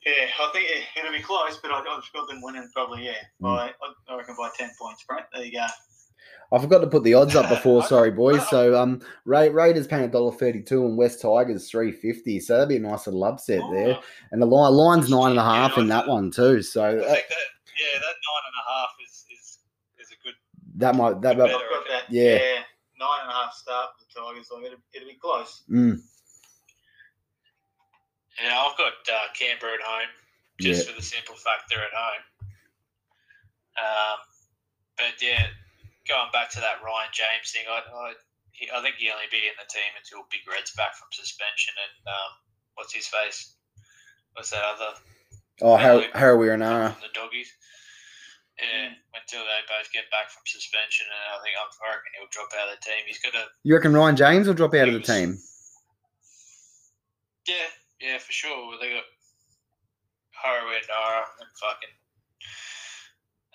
[0.05, 3.05] yeah, I think it, it'll be close, but I, I've got them winning probably.
[3.05, 5.05] Yeah, by I, I reckon by ten points.
[5.05, 5.67] Brent, there you go.
[6.51, 7.83] I forgot to put the odds up before.
[7.85, 8.47] Sorry, boys.
[8.49, 12.41] So um, Ra- Raiders paying a dollar thirty-two and West Tigers three fifty.
[12.41, 13.97] So that'd be a nice little upset there.
[13.97, 16.63] Oh, And the line line's nine and a half Yeah, in that one too.
[16.63, 19.59] So I uh, that yeah, that nine and a half is is,
[20.01, 20.35] is a good.
[20.77, 22.03] that might that, Good that I've got that.
[22.11, 22.35] Yeah.
[22.37, 22.61] Yeah.
[22.99, 24.49] nine and a half start for the Tigers.
[24.53, 25.63] Like it'll, it'll be close.
[25.71, 26.01] mm,
[28.43, 30.09] Yeah, I've got uh, Canberra at home
[30.61, 32.23] just for the simple fact they're at home.
[33.79, 34.19] Um,
[34.97, 35.47] but yeah,
[36.09, 38.07] going back to that Ryan James thing, I, I,
[38.53, 41.77] he, I think he'll only be in the team until Big Red's back from suspension
[41.77, 42.31] and um,
[42.75, 43.55] what's his face?
[44.33, 44.97] What's that other
[45.63, 46.97] oh Har- Harawira-Naera.
[46.97, 47.53] from the doggies?
[48.59, 52.35] Yeah, until they both get back from suspension, and I think I'm, I reckon he'll
[52.35, 53.07] drop out of the team.
[53.07, 55.39] He's got a You reckon Ryan James will drop out of the team?
[57.47, 57.71] Yeah,
[58.03, 58.75] yeah, for sure.
[58.81, 59.07] They got
[60.35, 61.95] Haru and Nara and fucking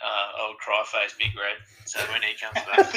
[0.04, 1.58] uh, old cry face Big Red.
[1.86, 2.88] So when he comes back,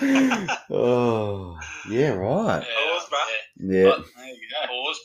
[0.70, 1.56] oh
[1.88, 2.60] yeah, right.
[2.64, 3.26] yeah, Pause, bruh.
[3.28, 3.84] yeah.
[3.86, 3.96] Yeah.
[4.16, 4.60] There you go.
[4.68, 5.00] Pause.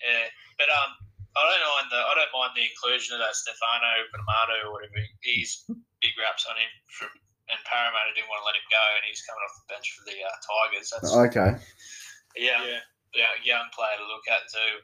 [0.00, 0.28] Yeah,
[0.60, 0.90] but um,
[1.36, 5.00] I don't mind the I don't mind the inclusion of that Stefano Panamato or whatever.
[5.24, 5.64] He's
[6.00, 7.10] big raps on him from.
[7.46, 10.02] And Parramatta didn't want to let him go, and he's coming off the bench for
[10.02, 10.90] the uh, Tigers.
[10.90, 11.54] That's Okay.
[12.34, 12.82] yeah, Yeah.
[13.14, 14.82] yeah, young player to look at too.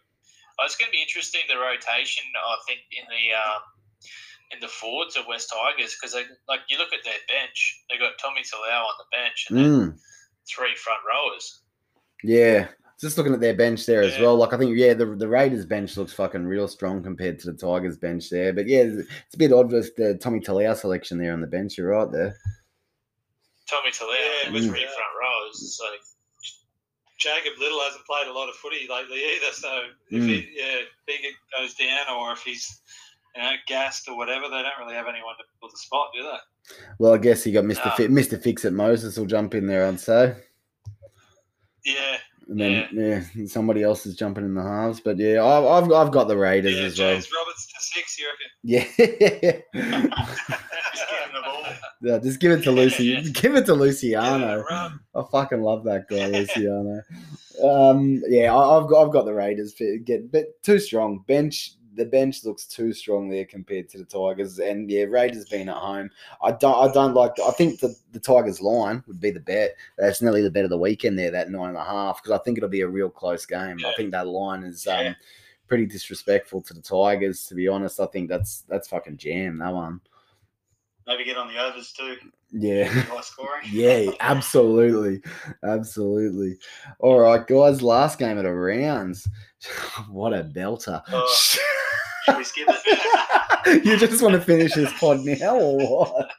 [0.63, 2.23] Oh, it's going to be interesting the rotation.
[2.39, 3.67] I think in the um,
[4.53, 7.99] in the forwards of West Tigers because they like you look at their bench, they
[7.99, 9.99] got Tommy Talau on the bench and then Mm,
[10.49, 11.61] three front rowers.
[12.23, 12.69] yeah.
[13.01, 14.37] Just looking at their bench there as well.
[14.37, 17.59] Like I think, yeah, the the Raiders bench looks fucking real strong compared to the
[17.59, 18.53] Tigers bench there.
[18.53, 21.77] But yeah, it's a bit odd with the Tommy Talau selection there on the bench.
[21.77, 22.37] You're right there.
[23.69, 24.61] Tommy Talau Yeah, and mm.
[24.69, 25.57] three front rowers.
[25.63, 26.01] It's like
[27.19, 30.27] Jacob Liddle hasn't played a lot of footy lately either, so if Mm.
[30.29, 31.29] he yeah if he
[31.59, 32.81] goes down or if he's
[33.37, 36.23] you know gassed or whatever, they don't really have anyone to fill the spot, do
[36.23, 36.39] they?
[36.99, 37.95] Well, I guess you got Mister Ah.
[37.97, 39.87] Fi- Mister Fix It Moses will jump in there.
[39.87, 40.37] I'd say.
[41.85, 42.17] Yeah,
[42.49, 43.47] and then yeah.
[43.47, 45.01] somebody else is jumping in the halves.
[45.01, 47.13] But yeah, I've I've, I've got the Raiders Yeah, as well.
[47.15, 49.63] James Roberts to six, you reckon?
[49.75, 50.03] Yeah.
[50.95, 51.65] Just the ball.
[52.03, 53.05] yeah, just give it to Lucy.
[53.07, 53.21] Yeah.
[53.33, 54.63] Give it to Yeah, Luciano.
[54.71, 55.01] run.
[55.15, 57.03] I fucking love that guy, Luciano.
[57.63, 61.25] Um, yeah, I, I've got I've got the Raiders for- get but too strong.
[61.27, 65.69] Bench the bench looks too strong there compared to the Tigers, and yeah, Raiders being
[65.69, 66.11] at home.
[66.43, 67.33] I don't I don't like.
[67.45, 69.77] I think the the Tigers line would be the bet.
[69.99, 72.43] That's nearly the bet of the weekend there, that nine and a half, because I
[72.43, 73.79] think it'll be a real close game.
[73.85, 75.15] I think that line is um, Yeah.
[75.69, 77.47] pretty disrespectful to the Tigers.
[77.49, 80.01] To be honest, I think that's that's fucking jam that one.
[81.07, 82.17] Maybe get on the overs too.
[82.53, 82.85] Yeah.
[82.89, 83.63] High scoring.
[83.73, 85.23] Yeah, absolutely.
[85.65, 86.59] Absolutely.
[86.99, 89.29] All right, guys, last game of the rounds.
[90.11, 91.03] what a belter.
[91.11, 91.59] Oh.
[92.25, 93.42] Should we skip it?
[93.85, 96.31] you just want to finish this pod now or what?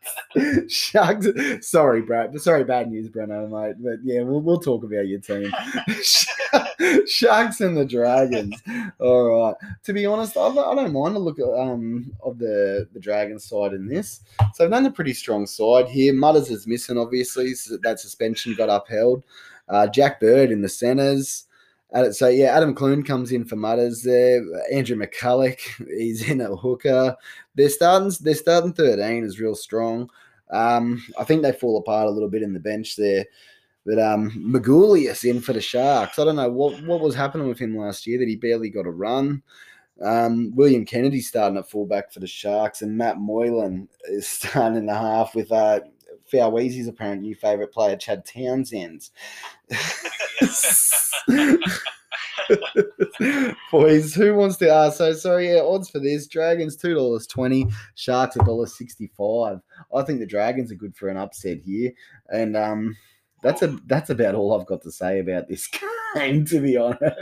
[0.69, 1.27] Sharks.
[1.61, 2.39] Sorry, Brad.
[2.41, 3.75] Sorry, bad news, Breno, mate.
[3.79, 5.51] But yeah, we'll, we'll talk about your team.
[7.07, 8.55] Sharks and the Dragons.
[8.99, 9.55] All right.
[9.83, 13.45] To be honest, I, don't- I don't mind a look um, of the, the Dragons
[13.45, 14.21] side in this.
[14.53, 16.13] So they've done a pretty strong side here.
[16.13, 17.53] Mudders is missing, obviously.
[17.53, 19.23] So that suspension got upheld.
[19.69, 21.45] Uh, Jack Bird in the centres.
[22.11, 24.43] So yeah, Adam Clune comes in for Mudders there.
[24.71, 25.59] Andrew McCullough,
[25.97, 27.15] he's in at hooker.
[27.55, 28.11] They're starting.
[28.21, 30.09] They're starting thirteen is real strong.
[30.51, 33.25] Um, I think they fall apart a little bit in the bench there.
[33.85, 36.17] But um, Magulius in for the Sharks.
[36.17, 38.87] I don't know what what was happening with him last year that he barely got
[38.87, 39.43] a run.
[40.01, 44.85] Um, William Kennedy starting at fullback for the Sharks, and Matt Moylan is starting in
[44.87, 45.81] the half with uh,
[46.33, 49.09] Fowiezy's apparent new favourite player, Chad Townsend.
[53.71, 54.97] Boys, who wants to ask?
[54.97, 56.27] So sorry, yeah, odds for this.
[56.27, 59.59] Dragons two dollars twenty, Sharks a dollar sixty five.
[59.93, 61.91] I think the Dragons are good for an upset here.
[62.29, 62.97] And um
[63.41, 65.69] that's a that's about all I've got to say about this
[66.15, 67.01] game, to be honest.
[67.01, 67.19] I'll,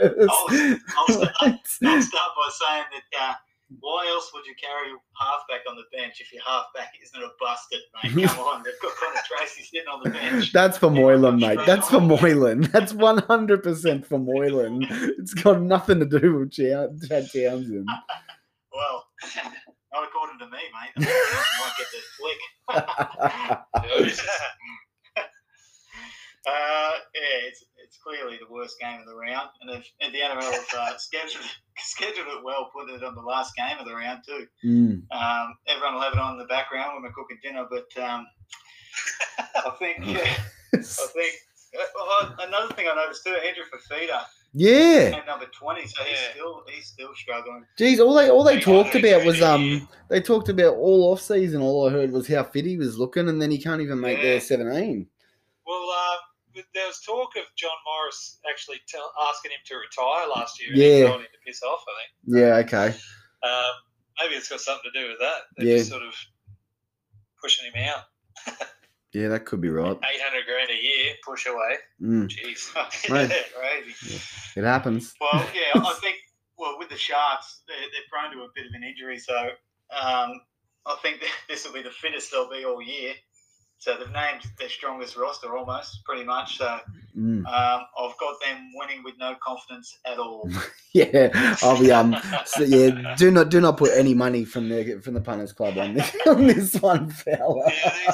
[0.98, 3.34] I'll, start, I'll start by saying that uh,
[3.80, 7.80] why else would you carry halfback on the bench if your halfback isn't a busted,
[8.02, 8.28] mate?
[8.28, 10.52] Come on, they've got Connor Tracey sitting on the bench.
[10.52, 11.58] That's for Moylan, mate.
[11.66, 12.62] That's for Moylan.
[12.72, 14.86] That's one hundred percent for Moylan.
[15.18, 17.88] It's got nothing to do with Chow- Chad Townsend.
[18.74, 19.04] Well,
[19.92, 20.92] not according to me, mate.
[20.96, 22.40] I might get the flick.
[26.44, 30.18] Uh, yeah, it's it's clearly the worst game of the round, and if, and the
[30.18, 31.44] NRL have uh, scheduled
[31.76, 34.46] scheduled it well, put it on the last game of the round too.
[34.64, 35.02] Mm.
[35.12, 38.26] Um, everyone will have it on in the background when we're cooking dinner, but um,
[39.56, 41.34] I think I think
[41.78, 44.22] uh, oh, another thing I noticed too, Andrew Fifita
[44.54, 45.18] Yeah.
[45.18, 46.30] at number twenty, so he's Yeah.
[46.32, 47.66] still he's still struggling.
[47.76, 51.60] Geez, all they all they talked about was um they talked about all off season.
[51.60, 54.16] All I heard was how fit he was looking, and then he can't even make
[54.16, 54.24] Yeah.
[54.24, 55.08] their seventeen.
[55.66, 56.16] Well, uh,
[56.74, 60.70] there was talk of John Morris actually tell, asking him to retire last year.
[60.74, 60.84] Yeah.
[60.86, 62.38] And he told him to piss off, I think.
[62.38, 62.56] Yeah.
[62.66, 62.96] Okay.
[63.42, 63.72] Um,
[64.20, 65.38] maybe it's got something to do with that.
[65.56, 65.82] They're Yeah.
[65.82, 66.14] sort of
[67.40, 68.04] pushing him out.
[69.14, 69.90] Yeah, that could be right.
[69.90, 70.00] 800
[70.46, 71.76] grand a year, push away.
[72.00, 72.72] Mm, Jeez.
[73.10, 73.30] Right.
[73.54, 74.18] Crazy.
[74.56, 75.12] it happens.
[75.20, 76.16] Well, yeah, I think
[76.56, 79.36] well with the Sharks, they're, they're prone to a bit of an injury, so
[79.94, 80.40] um,
[80.86, 83.12] I think this will be the fittest they'll be all year.
[83.82, 86.56] So they've named their strongest roster almost, pretty much.
[86.58, 86.78] So
[87.18, 87.44] Mm.
[87.46, 90.48] um, I've got them winning with no confidence at all.
[90.94, 92.14] Yeah, I'll be um.
[92.46, 95.76] So yeah, do not do not put any money from the from the punters club
[95.78, 97.64] on this on this one, fella.
[97.66, 98.12] Yeah,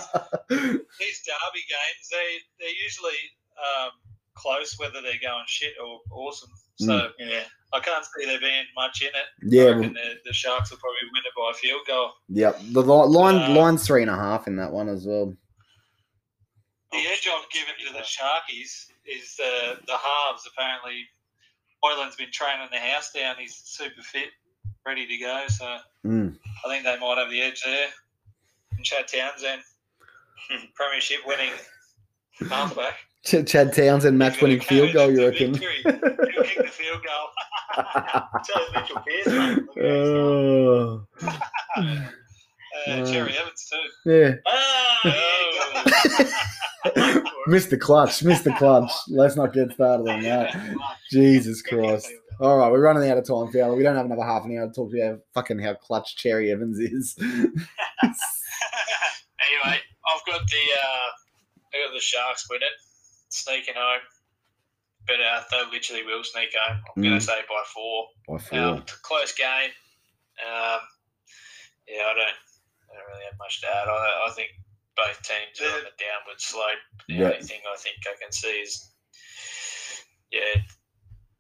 [0.49, 3.19] These derby games, they they're usually
[3.59, 3.91] um,
[4.35, 6.51] close, whether they're going shit or awesome.
[6.77, 7.43] So Yeah,
[7.73, 9.53] I can't see there being much in it.
[9.53, 12.12] Yeah, well, the, the Sharks will probably win it by a field goal.
[12.29, 12.59] yep.
[12.73, 15.35] The li- line Uh, line's three and a half in that one as well.
[16.93, 20.49] The edge I've given to the Sharkies is the the halves.
[20.51, 21.05] Apparently,
[21.84, 23.36] Moylan's been training the house down.
[23.39, 24.28] He's super fit,
[24.86, 25.45] ready to go.
[25.49, 25.76] So
[26.07, 26.36] Mm.
[26.64, 27.89] I think they might have the edge there.
[28.76, 29.62] And Chad Townsend,
[30.74, 31.53] premiership winning
[32.49, 32.95] halfback.
[33.26, 35.11] Ch- Chad Townsend match winning field goal.
[35.11, 35.55] You reckon?
[35.55, 37.84] He'll kick the field goal.
[38.45, 39.59] so Mitchell Pearce, mate.
[39.59, 40.97] Look at how he's going.
[41.05, 41.07] Oh,
[41.76, 42.11] Uh,
[42.86, 43.05] Wow.
[43.05, 44.11] Cherry Evans too.
[44.11, 44.34] yeah.
[44.47, 46.26] Ah, there
[46.97, 47.30] you go.
[47.49, 47.78] Mr.
[47.80, 48.57] Clutch, Mr.
[48.57, 48.91] Clutch.
[49.09, 50.55] Let's not get started on that.
[51.11, 52.11] Jesus Christ.
[52.41, 53.74] All right, we're running out of time, fella.
[53.74, 56.53] We don't have another half an hour to talk about how fucking how clutch Cherry
[56.53, 57.16] Evans is.
[59.39, 61.09] Anyway, I've got the uh,
[61.72, 62.68] I got the Sharks winning,
[63.28, 64.01] sneaking home.
[65.07, 66.82] But uh, they literally will sneak home.
[66.97, 67.20] I'm going Mm.
[67.20, 68.09] to say by four.
[68.28, 68.59] By four.
[68.59, 69.70] Um, close game.
[70.45, 70.80] Um,
[71.89, 72.36] yeah, I don't,
[72.91, 73.89] I don't really have much to add.
[73.89, 74.49] I, I think
[74.99, 76.82] both teams are on the downward slope.
[77.07, 77.30] The Yeah.
[77.30, 78.90] only thing I think I can see is
[80.30, 80.61] yeah,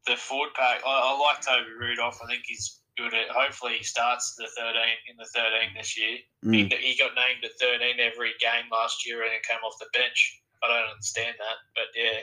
[0.06, 0.80] the forward pack.
[0.86, 2.18] I, I like Toby Rudolf.
[2.22, 3.28] I think he's good at.
[3.28, 6.18] Hopefully, he starts the thirteen in the thirteen this year.
[6.42, 6.72] He, Mm.
[6.78, 10.40] he got named at thirteen every game last year and came off the bench.
[10.62, 12.20] I don't understand that, but yeah,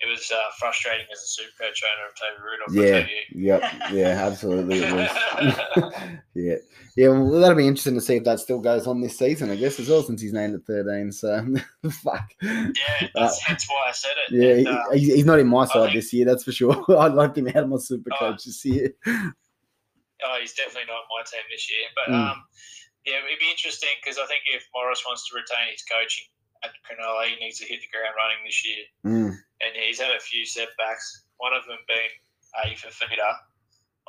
[0.00, 3.08] it was uh, frustrating as a super coach owner of Toby Rudolf.
[3.32, 3.60] Yeah.
[3.60, 3.92] Yep.
[3.92, 4.26] Yeah.
[4.26, 4.78] Absolutely.
[4.82, 5.92] It was.
[6.34, 6.54] yeah.
[6.96, 7.08] Yeah.
[7.08, 9.50] Well, that'll be interesting to see if that still goes on this season.
[9.50, 11.10] I guess as well, since he's named at thirteen.
[11.12, 11.46] So,
[11.90, 12.28] fuck.
[12.42, 12.72] Yeah,
[13.14, 14.32] that's, that's why I said it.
[14.32, 16.52] Uh, Yeah, And, uh, he's, he's not in my side think- this year, that's for
[16.52, 16.84] sure.
[16.98, 18.18] I'd like him out of my super Oh.
[18.30, 18.90] coach this year.
[19.06, 21.86] Oh, he's definitely not my team this year.
[21.94, 22.30] But Mm.
[22.32, 22.42] um,
[23.06, 26.24] yeah, it'd be interesting because I think if Morris wants to retain his coaching
[26.64, 28.84] at Cronulla, he needs to hit the ground running this year.
[29.04, 31.24] Mm, And he's had a few setbacks.
[31.38, 32.14] One of them being
[32.64, 33.34] A for feeder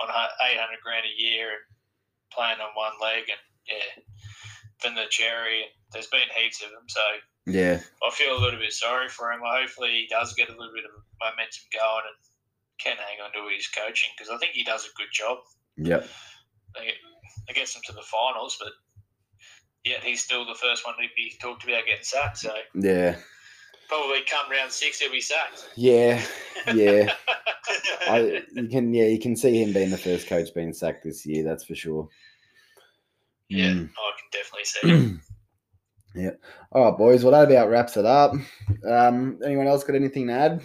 [0.02, 1.66] on eight hundred grand a year and
[2.32, 4.04] playing on one leg, and yeah,
[4.84, 5.66] then the cherry.
[5.91, 7.02] There's been heaps of them, so
[7.46, 7.80] yeah.
[8.04, 9.41] I feel a little bit sorry for him.
[9.43, 10.91] Hopefully, he does get a little bit of
[11.22, 12.20] momentum going and
[12.80, 15.38] can hang on to his coaching because I think he does a good job.
[15.78, 16.10] Yep.
[16.76, 16.91] They,
[17.48, 18.74] they gets them to the finals, but
[19.86, 22.39] yet he's still the first one to be talked about getting sacked.
[22.39, 23.16] So Yeah.
[23.88, 25.70] Probably come round six, he'll be sacked.
[25.76, 26.22] Yeah.
[26.74, 27.14] Yeah.
[28.08, 31.26] I you can yeah, you can see him being the first coach being sacked this
[31.26, 32.08] year, that's for sure.
[33.50, 33.90] yeah, Mm.
[33.90, 34.88] I can definitely see.
[34.90, 35.22] Him.
[36.16, 36.32] Yeah.
[36.72, 37.24] All right, boys.
[37.24, 38.34] Well, that about wraps it up.
[38.88, 40.62] Um, anyone else got anything to add?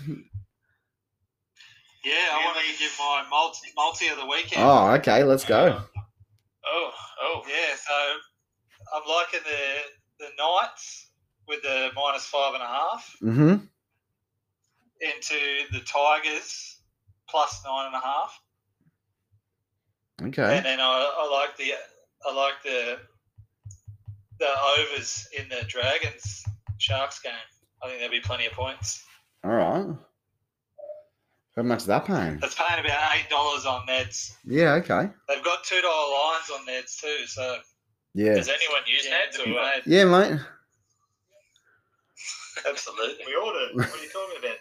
[2.05, 4.63] Yeah, I want to give my multi multi of the weekend.
[4.65, 5.25] Oh, okay.
[5.25, 5.83] Let's go.
[6.67, 6.91] Oh,
[7.23, 7.95] oh, Yeah, so
[8.97, 11.10] I'm liking the the Knights
[11.51, 13.57] with the minus five and a half Mm-hmm.
[15.01, 15.41] into
[15.73, 16.79] the Tigers
[17.29, 18.41] plus nine and a half,
[20.23, 20.57] Okay.
[20.57, 20.85] and then I,
[21.19, 21.73] I like the
[22.27, 22.99] I like the
[24.39, 24.49] the
[24.79, 26.45] overs in the Dragons
[26.79, 27.33] Sharks game.
[27.83, 29.05] I think there'll be plenty of points.
[29.45, 29.87] All right.
[31.57, 32.39] How much is that paying?
[32.39, 34.33] That's paying about eight dollars on Neds.
[34.45, 34.75] Yeah.
[34.75, 35.09] Okay.
[35.29, 37.59] They've got two dollar lines on Neds too, so
[38.15, 38.35] Yeah.
[38.35, 39.45] does anyone use yeah, Neds or
[39.85, 39.91] be.
[39.91, 40.41] Yeah, mate.
[42.69, 43.25] Absolutely.
[43.27, 43.75] We ordered.
[43.75, 44.57] What are you talking about?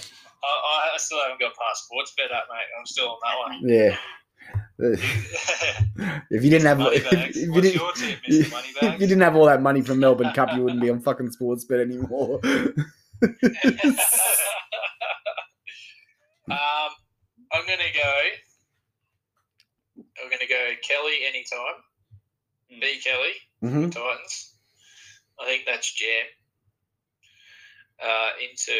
[0.44, 2.58] I, I still haven't got past sports bet up, mate.
[2.78, 3.60] I'm still on that one.
[3.68, 3.96] yeah.
[6.30, 9.62] If you didn't have, if, if you didn't, tip, if you didn't have all that
[9.62, 12.40] money from Melbourne Cup, you wouldn't be on fucking sports bet anymore.
[12.44, 12.70] um,
[16.50, 18.12] I'm gonna go.
[20.22, 21.82] I'm gonna go Kelly anytime.
[22.68, 24.55] B Kelly hmm Titans.
[25.40, 26.26] I think that's jam.
[28.02, 28.72] Uh, into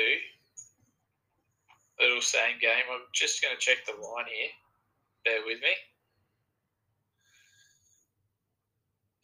[2.00, 2.84] little same game.
[2.92, 4.50] I'm just gonna check the line here.
[5.24, 5.74] Bear with me.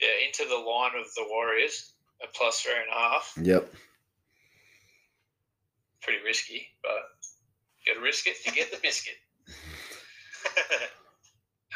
[0.01, 3.35] Yeah, into the line of the Warriors, a plus three and a half.
[3.41, 3.73] Yep.
[6.01, 7.11] Pretty risky, but
[7.87, 9.15] you got to risk it to get the biscuit.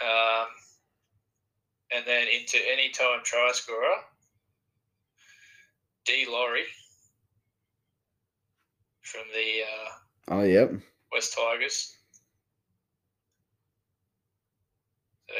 [0.03, 0.49] um,
[1.95, 4.03] and then into any time try scorer,
[6.07, 6.27] D.
[6.31, 6.63] Laurie
[9.03, 10.73] from the uh, Oh, yep.
[11.13, 11.97] West Tigers.
[15.29, 15.35] So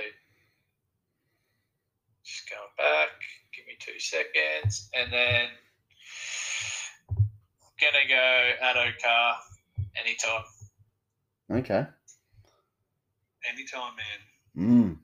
[2.25, 3.09] just going back,
[3.55, 5.49] give me two seconds, and then
[7.11, 7.27] I'm
[7.81, 9.37] gonna go Addo Car
[10.05, 10.45] anytime.
[11.51, 11.87] Okay.
[13.53, 14.21] Anytime, man.
[14.57, 14.99] Mm.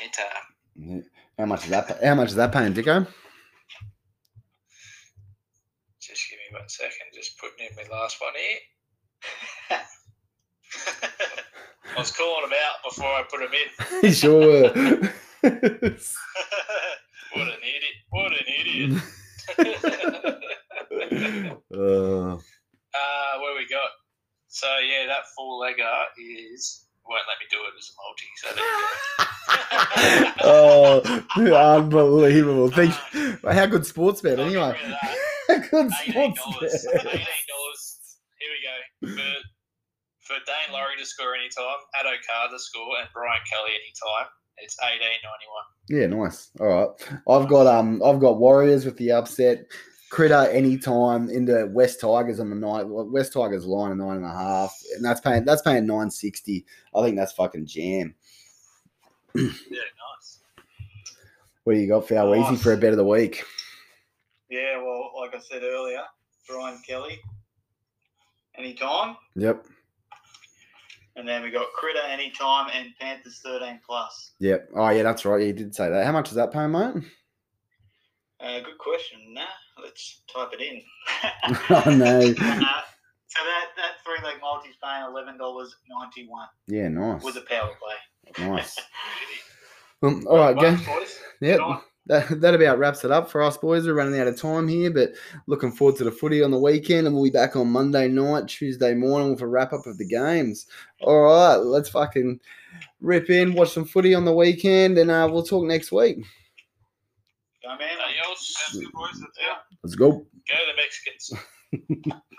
[0.00, 1.04] Anytime.
[1.38, 2.02] How much is that?
[2.02, 3.06] How much is that paying, Dicko?
[6.00, 8.58] Just give me one second, just putting in my last one here.
[11.96, 13.52] I was calling him out before I put him
[14.02, 14.12] in.
[14.12, 14.70] sure.
[17.32, 17.96] What an idiot!
[18.10, 18.90] What an idiot!
[21.72, 22.34] uh,
[22.92, 23.90] Uh, where we got?
[24.48, 28.28] So yeah, that four legger is won't let me do it as a multi.
[28.34, 28.48] So
[29.96, 31.54] there you go.
[31.54, 32.68] oh, unbelievable!
[32.68, 32.94] Thank
[33.44, 34.76] How good sports bet anyway?
[35.72, 36.86] Of good Eighteen sports dollars.
[36.92, 37.06] bet.
[37.06, 37.98] Eighteen dollars.
[38.38, 39.16] Here we go.
[39.16, 39.32] For
[40.20, 41.64] for Daine Laurie to score anytime,
[41.98, 44.28] Addo Carr to score, and Brian Kelly anytime.
[44.58, 45.66] It's eighteen ninety one.
[45.88, 46.50] Yeah, nice.
[46.60, 47.20] All right.
[47.28, 49.66] I've got um I've got Warriors with the upset.
[50.10, 52.82] Critter anytime into West Tigers on the night.
[52.88, 54.74] West Tigers line a nine and a half.
[54.96, 56.66] And that's paying that's paying nine sixty.
[56.94, 58.14] I think that's fucking jam.
[59.36, 60.40] yeah, nice.
[61.62, 62.62] What do you got, Easy Nice.
[62.62, 63.44] for a bet of the week?
[64.50, 66.02] Yeah, well, like I said earlier,
[66.48, 67.20] Brian Kelly,
[68.56, 69.16] anytime.
[69.36, 69.66] Yep.
[71.16, 74.32] And then we got Critter anytime and Panthers 13 plus.
[74.38, 74.70] Yep.
[74.74, 75.44] Oh yeah, that's right.
[75.44, 76.06] You did say that.
[76.06, 76.94] How much is that paying, mate?
[78.40, 79.18] Uh, good question.
[79.34, 79.42] Nah,
[79.82, 80.82] let's type it in.
[81.70, 82.20] oh, no.
[82.20, 82.80] Uh,
[83.26, 87.22] so that that three leg multi's paying eleven dollars ninety one Yeah, nice.
[87.22, 88.46] with a power play.
[88.46, 88.76] Nice.
[90.02, 90.70] Um, all right, go.
[90.76, 91.18] Bucks, boys.
[92.10, 92.28] Yep.
[92.28, 92.30] Good on.
[92.30, 93.86] That, that about wraps it up for us, boys.
[93.86, 95.12] We're running out of time here, but
[95.46, 98.48] looking forward to the footy on the weekend, and we'll be back on Monday night,
[98.48, 100.66] Tuesday morning with a wrap up of the games.
[101.02, 102.40] All right, let's fucking
[103.00, 106.18] rip in, watch some footy on the weekend, and uh, we'll talk next week.
[107.62, 107.98] Go man.
[108.04, 108.54] Adios.
[108.58, 109.10] Sounds good, boys.
[109.12, 109.42] That's it.
[109.42, 109.56] Yeah.
[109.82, 110.10] Let's go.
[110.10, 112.22] Go the Mexicans.